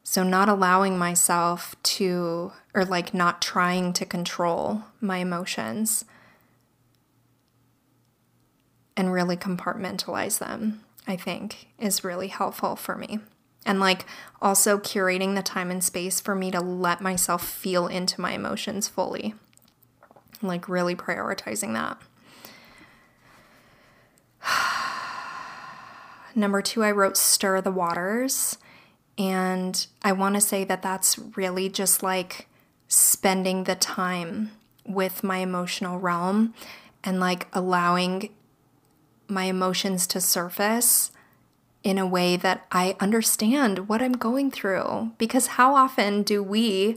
[0.04, 6.06] So, not allowing myself to, or like not trying to control my emotions
[8.98, 13.20] and really compartmentalize them, I think is really helpful for me.
[13.64, 14.04] And like
[14.42, 18.88] also curating the time and space for me to let myself feel into my emotions
[18.88, 19.34] fully.
[20.42, 21.98] Like really prioritizing that.
[26.34, 28.58] Number two, I wrote Stir the Waters.
[29.16, 32.48] And I want to say that that's really just like
[32.88, 34.52] spending the time
[34.84, 36.54] with my emotional realm
[37.04, 38.30] and like allowing
[39.28, 41.10] my emotions to surface
[41.84, 45.12] in a way that I understand what I'm going through.
[45.18, 46.96] Because how often do we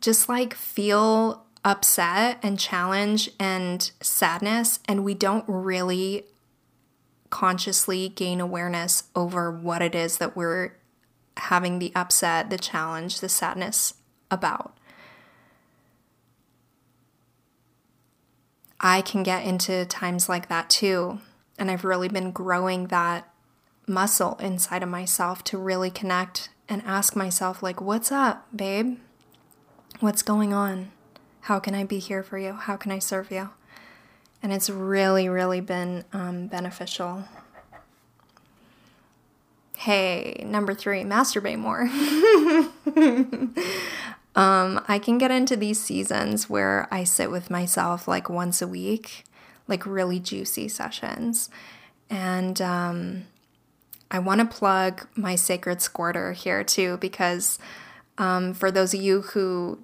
[0.00, 6.24] just like feel upset and challenge and sadness, and we don't really
[7.30, 10.76] consciously gain awareness over what it is that we're
[11.38, 13.94] having the upset, the challenge, the sadness
[14.30, 14.76] about?
[18.78, 21.18] I can get into times like that too
[21.58, 23.28] and I've really been growing that
[23.86, 28.98] muscle inside of myself to really connect and ask myself, like, what's up, babe?
[30.00, 30.90] What's going on?
[31.42, 32.54] How can I be here for you?
[32.54, 33.50] How can I serve you?
[34.42, 37.24] And it's really, really been um, beneficial.
[39.76, 41.82] Hey, number three, masturbate more.
[44.34, 48.66] um, I can get into these seasons where I sit with myself like once a
[48.66, 49.25] week
[49.68, 51.50] like really juicy sessions.
[52.08, 53.24] And um,
[54.10, 57.58] I want to plug my sacred squirter here too, because
[58.18, 59.80] um, for those of you who,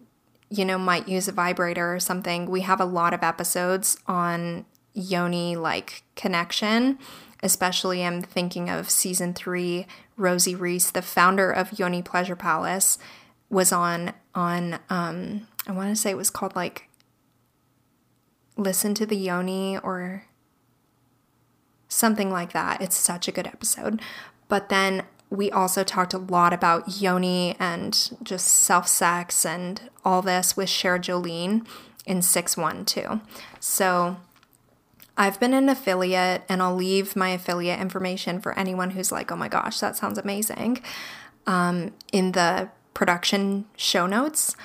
[0.49, 4.64] you know, might use a vibrator or something, we have a lot of episodes on
[4.95, 6.99] yoni like connection.
[7.43, 9.87] Especially, I'm thinking of season three.
[10.16, 12.99] Rosie Rees, the founder of Yoni Pleasure Palace,
[13.51, 16.89] was on on um, I want to say it was called like
[18.57, 20.27] listen to the Yoni or
[21.89, 22.81] something like that.
[22.81, 24.01] It's such a good episode.
[24.49, 30.23] But then we also talked a lot about Yoni and just self sex and all
[30.23, 31.67] this with Cher Jolene
[32.07, 33.21] in 612.
[33.61, 34.17] So
[35.17, 39.37] I've been an affiliate and I'll leave my affiliate information for anyone who's like, oh
[39.37, 40.83] my gosh, that sounds amazing
[41.47, 44.57] um, in the production show notes.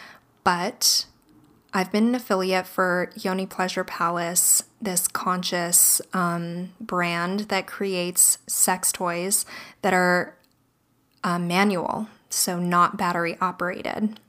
[0.44, 1.06] But
[1.74, 8.92] I've been an affiliate for Yoni Pleasure Palace, this conscious um, brand that creates sex
[8.92, 9.46] toys
[9.82, 10.36] that are
[11.24, 14.20] uh, manual, so not battery operated.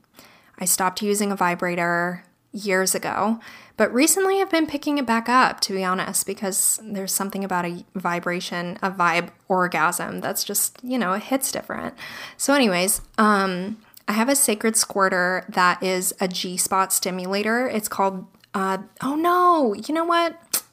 [0.59, 3.39] I stopped using a vibrator years ago,
[3.77, 7.65] but recently I've been picking it back up, to be honest, because there's something about
[7.65, 11.93] a vibration, a vibe orgasm that's just, you know, it hits different.
[12.35, 13.77] So, anyways, um,
[14.09, 17.67] I have a sacred squirter that is a G spot stimulator.
[17.67, 20.63] It's called, uh, oh no, you know what?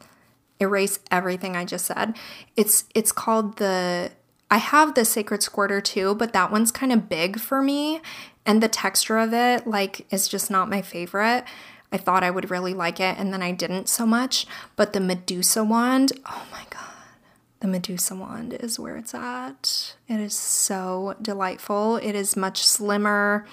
[0.59, 2.17] Erase everything I just said.
[2.57, 4.11] It's it's called the.
[4.51, 8.01] I have the sacred squirter too, but that one's kind of big for me,
[8.47, 11.45] and the texture of it like is just not my favorite.
[11.93, 14.47] I thought I would really like it, and then I didn't so much.
[14.77, 16.76] But the Medusa wand, oh my god
[17.67, 19.97] the Medusa wand is where it's at.
[20.07, 21.97] It is so delightful.
[21.97, 23.45] It is much slimmer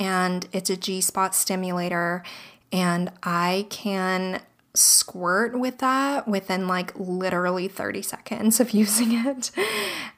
[0.00, 2.24] and it's a G spot stimulator.
[2.72, 4.42] And I can
[4.74, 9.52] squirt with that within like literally 30 seconds of using it.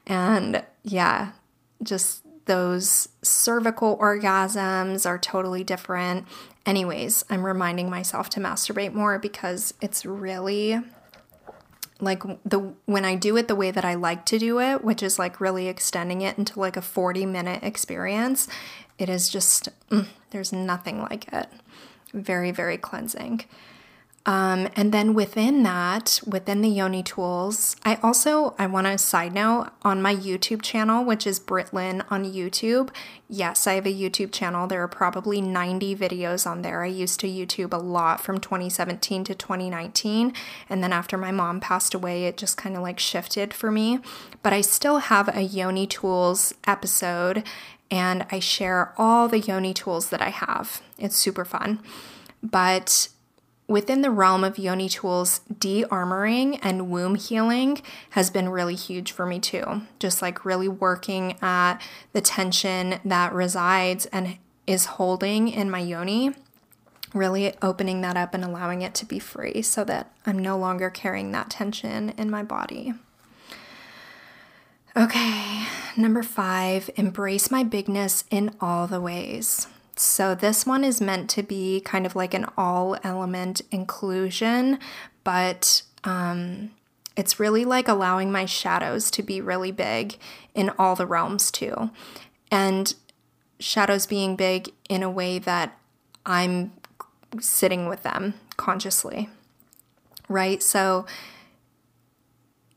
[0.07, 1.33] And yeah,
[1.83, 6.27] just those cervical orgasms are totally different.
[6.65, 10.81] Anyways, I'm reminding myself to masturbate more because it's really
[12.01, 15.03] like the when I do it the way that I like to do it, which
[15.03, 18.49] is like really extending it into like a 40 minute experience,
[18.99, 21.49] it is just mm, there's nothing like it.
[22.13, 23.45] Very very cleansing.
[24.27, 29.33] Um, and then within that, within the Yoni tools, I also I want to side
[29.33, 32.91] note on my YouTube channel, which is Britlin on YouTube.
[33.29, 34.67] Yes, I have a YouTube channel.
[34.67, 36.83] There are probably 90 videos on there.
[36.83, 40.35] I used to YouTube a lot from 2017 to 2019,
[40.69, 44.01] and then after my mom passed away, it just kind of like shifted for me.
[44.43, 47.45] But I still have a Yoni tools episode,
[47.91, 50.83] and I share all the Yoni tools that I have.
[50.99, 51.81] It's super fun.
[52.43, 53.09] But
[53.69, 59.13] within the realm of yoni tools, de armoring and womb healing has been really huge
[59.13, 59.83] for me too.
[60.01, 61.79] Just like really working at
[62.13, 66.35] the tension that resides and is holding in my yoni,
[67.15, 70.91] really opening that up and allowing it to be free so that I'm no longer
[70.91, 72.95] carrying that tension in my body.
[74.97, 75.65] Okay,
[75.97, 79.69] number five, embrace my bigness in all the ways.
[80.01, 84.79] So this one is meant to be kind of like an all element inclusion,
[85.25, 86.71] but um,
[87.17, 90.17] it's really like allowing my shadows to be really big
[90.55, 91.91] in all the realms too.
[92.51, 92.95] And
[93.59, 95.77] shadows being big in a way that
[96.25, 96.73] I'm
[97.41, 99.29] sitting with them consciously,
[100.29, 100.63] right?
[100.63, 101.07] So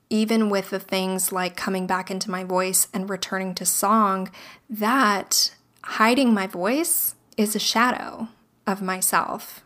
[0.10, 4.30] even with the things like coming back into my voice and returning to song,
[4.70, 5.54] that
[5.84, 8.30] hiding my voice is a shadow
[8.68, 9.64] of myself.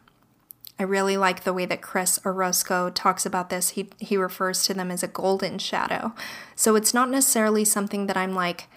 [0.78, 3.70] I really like the way that Chris Orozco talks about this.
[3.72, 6.14] He he refers to them as a golden shadow.
[6.56, 8.68] So it's not necessarily something that I'm like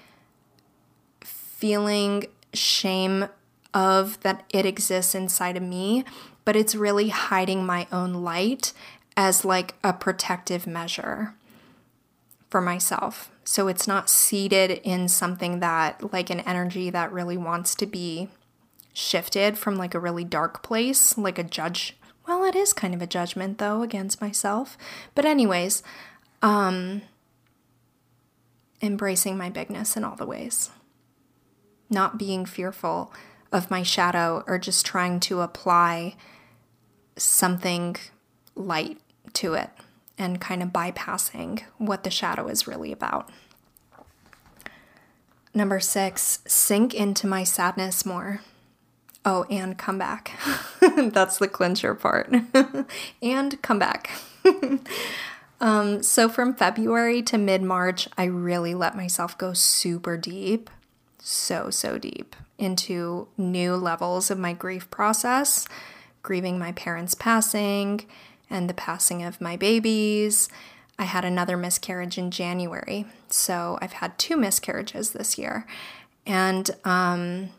[1.24, 3.28] feeling shame
[3.74, 6.04] of that it exists inside of me,
[6.44, 8.72] but it's really hiding my own light
[9.16, 11.34] as like a protective measure
[12.48, 13.30] for myself.
[13.50, 18.28] So it's not seated in something that, like an energy that really wants to be
[18.92, 21.96] shifted from like a really dark place, like a judge.
[22.26, 24.76] Well, it is kind of a judgment though against myself.
[25.14, 25.82] But, anyways,
[26.42, 27.00] um,
[28.82, 30.68] embracing my bigness in all the ways.
[31.88, 33.14] Not being fearful
[33.50, 36.16] of my shadow or just trying to apply
[37.16, 37.96] something
[38.54, 39.00] light
[39.32, 39.70] to it
[40.18, 43.30] and kind of bypassing what the shadow is really about.
[45.54, 48.40] Number six, sink into my sadness more.
[49.24, 50.32] Oh, and come back.
[50.80, 52.32] That's the clincher part.
[53.22, 54.10] and come back.
[55.60, 60.70] um, so, from February to mid March, I really let myself go super deep,
[61.18, 65.66] so, so deep into new levels of my grief process,
[66.22, 68.04] grieving my parents' passing
[68.50, 70.48] and the passing of my babies.
[70.98, 73.06] I had another miscarriage in January.
[73.28, 75.66] So I've had two miscarriages this year.
[76.26, 77.50] And um,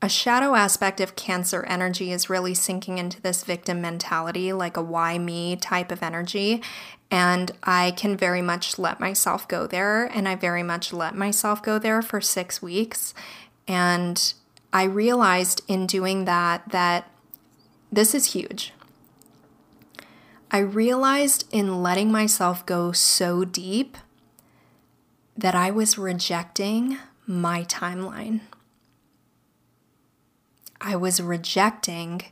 [0.00, 4.82] a shadow aspect of Cancer energy is really sinking into this victim mentality, like a
[4.82, 6.62] why me type of energy.
[7.10, 10.04] And I can very much let myself go there.
[10.04, 13.14] And I very much let myself go there for six weeks.
[13.68, 14.32] And
[14.72, 17.10] I realized in doing that that
[17.96, 18.72] this is huge.
[20.50, 23.96] I realized in letting myself go so deep
[25.36, 28.40] that I was rejecting my timeline.
[30.80, 32.22] I was rejecting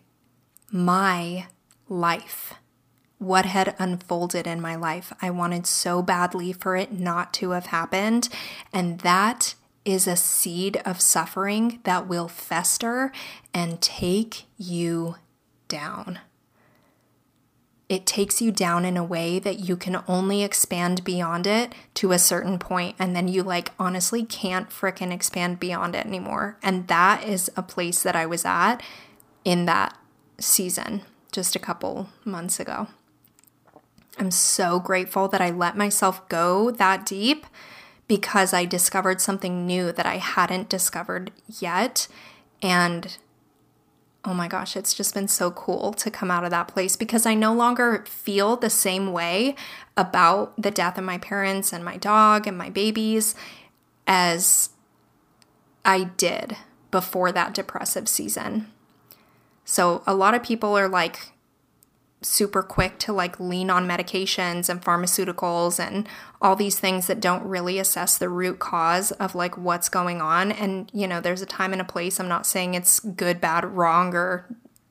[0.71, 1.47] my
[1.89, 2.55] life,
[3.19, 5.13] what had unfolded in my life.
[5.23, 8.29] I wanted so badly for it not to have happened.
[8.73, 9.55] And that
[9.85, 13.13] is a seed of suffering that will fester
[13.55, 15.17] and take you
[15.69, 16.21] down.
[17.89, 22.13] It takes you down in a way that you can only expand beyond it to
[22.13, 26.57] a certain point, and then you like honestly can't fricking expand beyond it anymore.
[26.63, 28.79] And that is a place that I was at
[29.45, 29.97] in that
[30.39, 32.89] season just a couple months ago.
[34.19, 37.47] I'm so grateful that I let myself go that deep
[38.07, 42.09] because I discovered something new that I hadn't discovered yet.
[42.63, 43.19] And
[44.25, 47.27] oh my gosh, it's just been so cool to come out of that place because
[47.27, 49.55] I no longer feel the same way
[49.97, 53.35] about the death of my parents and my dog and my babies
[54.07, 54.71] as
[55.85, 56.57] I did
[56.91, 58.69] before that depressive season.
[59.65, 61.34] So a lot of people are like
[62.25, 66.09] super quick to like lean on medications and pharmaceuticals and
[66.41, 70.53] all these things that don't really assess the root cause of like what's going on.
[70.53, 72.19] And, you know, there's a time and a place.
[72.19, 74.47] I'm not saying it's good, bad, wrong, or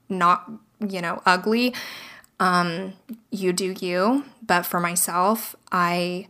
[0.10, 0.50] not,
[0.88, 1.74] you know, ugly.
[2.40, 2.94] Um,
[3.32, 4.26] you do you.
[4.46, 6.28] But for myself, I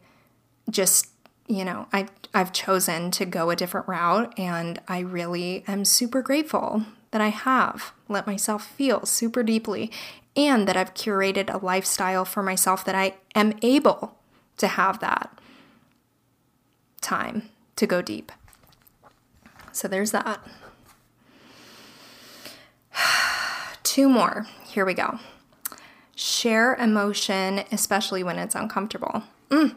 [0.70, 1.10] just,
[1.48, 6.22] you know, I I've chosen to go a different route and I really am super
[6.22, 9.92] grateful that I have let myself feel super deeply
[10.35, 14.18] and that I've curated a lifestyle for myself that I am able
[14.57, 15.38] to have that
[17.01, 18.31] time to go deep.
[19.72, 20.39] So there's that.
[23.84, 24.47] Two more.
[24.65, 25.19] Here we go.
[26.15, 29.23] Share emotion, especially when it's uncomfortable.
[29.49, 29.76] Mm.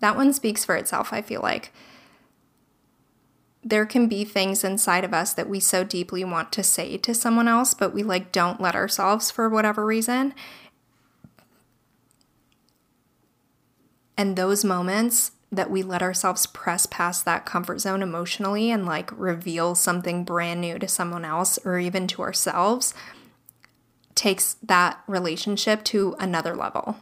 [0.00, 1.72] That one speaks for itself, I feel like.
[3.64, 7.14] There can be things inside of us that we so deeply want to say to
[7.14, 10.34] someone else, but we like don't let ourselves for whatever reason.
[14.16, 19.10] And those moments that we let ourselves press past that comfort zone emotionally and like
[19.16, 22.94] reveal something brand new to someone else or even to ourselves
[24.14, 26.96] takes that relationship to another level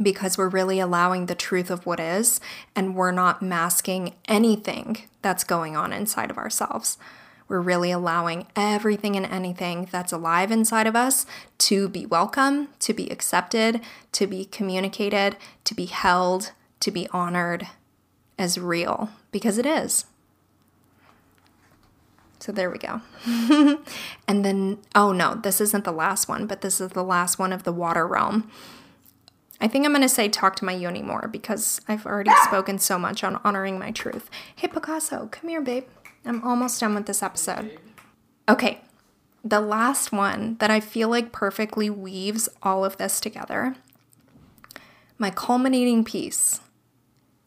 [0.00, 2.40] because we're really allowing the truth of what is
[2.76, 6.98] and we're not masking anything that's going on inside of ourselves.
[7.48, 11.24] We're really allowing everything and anything that's alive inside of us
[11.58, 13.80] to be welcome, to be accepted,
[14.12, 17.66] to be communicated, to be held, to be honored
[18.38, 20.04] as real because it is.
[22.38, 23.00] So there we go.
[24.28, 27.52] and then, oh no, this isn't the last one, but this is the last one
[27.52, 28.50] of the water realm.
[29.60, 32.44] I think I'm going to say talk to my yoni more because I've already ah!
[32.46, 34.30] spoken so much on honoring my truth.
[34.54, 35.84] Hey, Picasso, come here, babe.
[36.24, 37.78] I'm almost done with this episode.
[38.48, 38.80] Okay,
[39.44, 43.74] the last one that I feel like perfectly weaves all of this together.
[45.18, 46.60] My culminating piece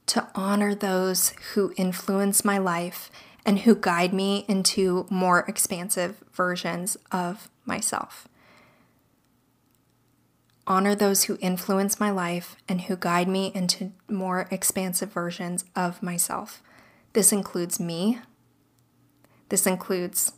[0.07, 3.09] to honor those who influence my life
[3.45, 8.27] and who guide me into more expansive versions of myself.
[10.67, 16.03] Honor those who influence my life and who guide me into more expansive versions of
[16.03, 16.61] myself.
[17.13, 18.19] This includes me.
[19.49, 20.33] This includes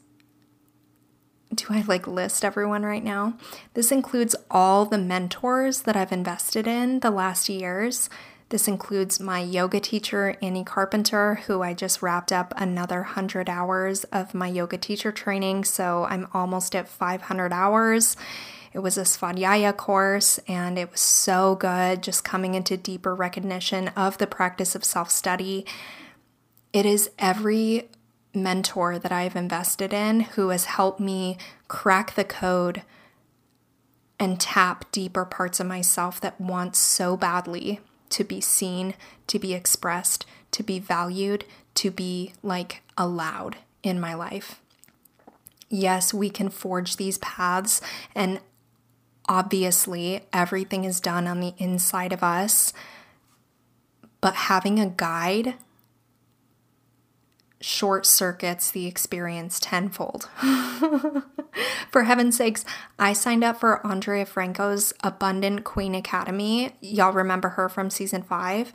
[1.54, 3.38] do I like list everyone right now?
[3.76, 8.10] This includes all the mentors that I've invested in the last years
[8.54, 14.04] this includes my yoga teacher, Annie Carpenter, who I just wrapped up another 100 hours
[14.06, 15.64] of my yoga teacher training.
[15.64, 18.16] So I'm almost at 500 hours.
[18.74, 23.90] It was a Svadhyaya course and it was so good, just coming into deeper recognition
[23.90, 25.66] of the practice of self study.
[26.72, 27.90] It is every
[28.34, 31.38] mentor that I've invested in who has helped me
[31.68, 32.82] crack the code
[34.20, 37.80] and tap deeper parts of myself that want so badly
[38.10, 38.96] to be seen,
[39.28, 41.46] to be expressed, to be valued,
[41.76, 44.62] to be like allowed in my life.
[45.70, 47.82] Yes, we can forge these paths,
[48.14, 48.40] and
[49.28, 52.74] obviously, everything is done on the inside of us.
[54.22, 55.56] But having a guide
[57.60, 60.30] short circuits the experience tenfold.
[61.92, 62.66] for heaven's sakes,
[63.00, 66.76] I signed up for Andrea Franco's Abundant Queen Academy.
[66.82, 68.74] Y'all remember her from season five.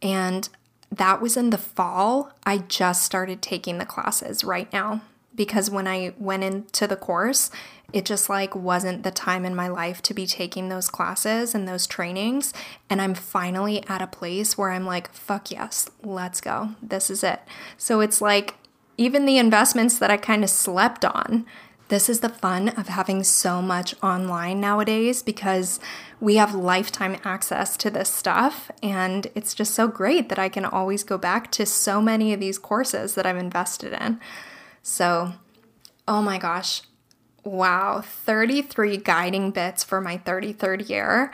[0.00, 0.48] And
[0.90, 2.32] that was in the fall.
[2.44, 5.02] I just started taking the classes right now
[5.34, 7.50] because when I went into the course,
[7.92, 11.68] it just like wasn't the time in my life to be taking those classes and
[11.68, 12.54] those trainings.
[12.88, 16.70] And I'm finally at a place where I'm like, fuck yes, let's go.
[16.82, 17.40] This is it.
[17.76, 18.54] So it's like
[18.96, 21.46] even the investments that I kind of slept on.
[21.88, 25.78] This is the fun of having so much online nowadays because
[26.20, 28.70] we have lifetime access to this stuff.
[28.82, 32.40] And it's just so great that I can always go back to so many of
[32.40, 34.20] these courses that I've invested in.
[34.82, 35.34] So,
[36.06, 36.82] oh my gosh,
[37.44, 41.32] Wow, 33 guiding bits for my 33rd year.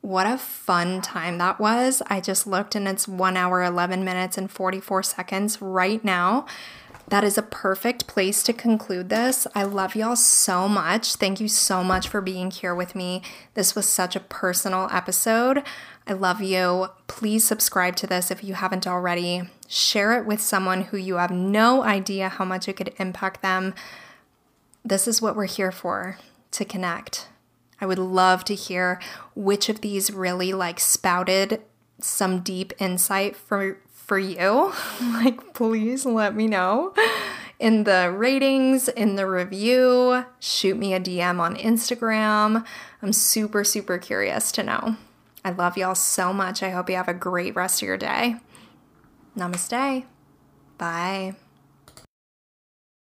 [0.00, 2.02] What a fun time that was.
[2.06, 6.46] I just looked and it's 1 hour, 11 minutes, and 44 seconds right now.
[7.08, 9.46] That is a perfect place to conclude this.
[9.54, 11.16] I love y'all so much.
[11.16, 13.20] Thank you so much for being here with me.
[13.52, 15.62] This was such a personal episode.
[16.10, 16.88] I love you.
[17.06, 19.44] Please subscribe to this if you haven't already.
[19.66, 23.74] Share it with someone who you have no idea how much it could impact them
[24.84, 26.18] this is what we're here for
[26.52, 27.28] to connect.
[27.80, 29.00] I would love to hear
[29.34, 31.62] which of these really like spouted
[32.00, 34.72] some deep insight for for you.
[35.02, 36.94] like please let me know.
[37.58, 40.24] in the ratings, in the review.
[40.38, 42.64] Shoot me a DM on Instagram.
[43.02, 44.96] I'm super, super curious to know.
[45.44, 46.62] I love y'all so much.
[46.62, 48.36] I hope you have a great rest of your day.
[49.36, 50.04] Namaste.
[50.78, 51.34] Bye.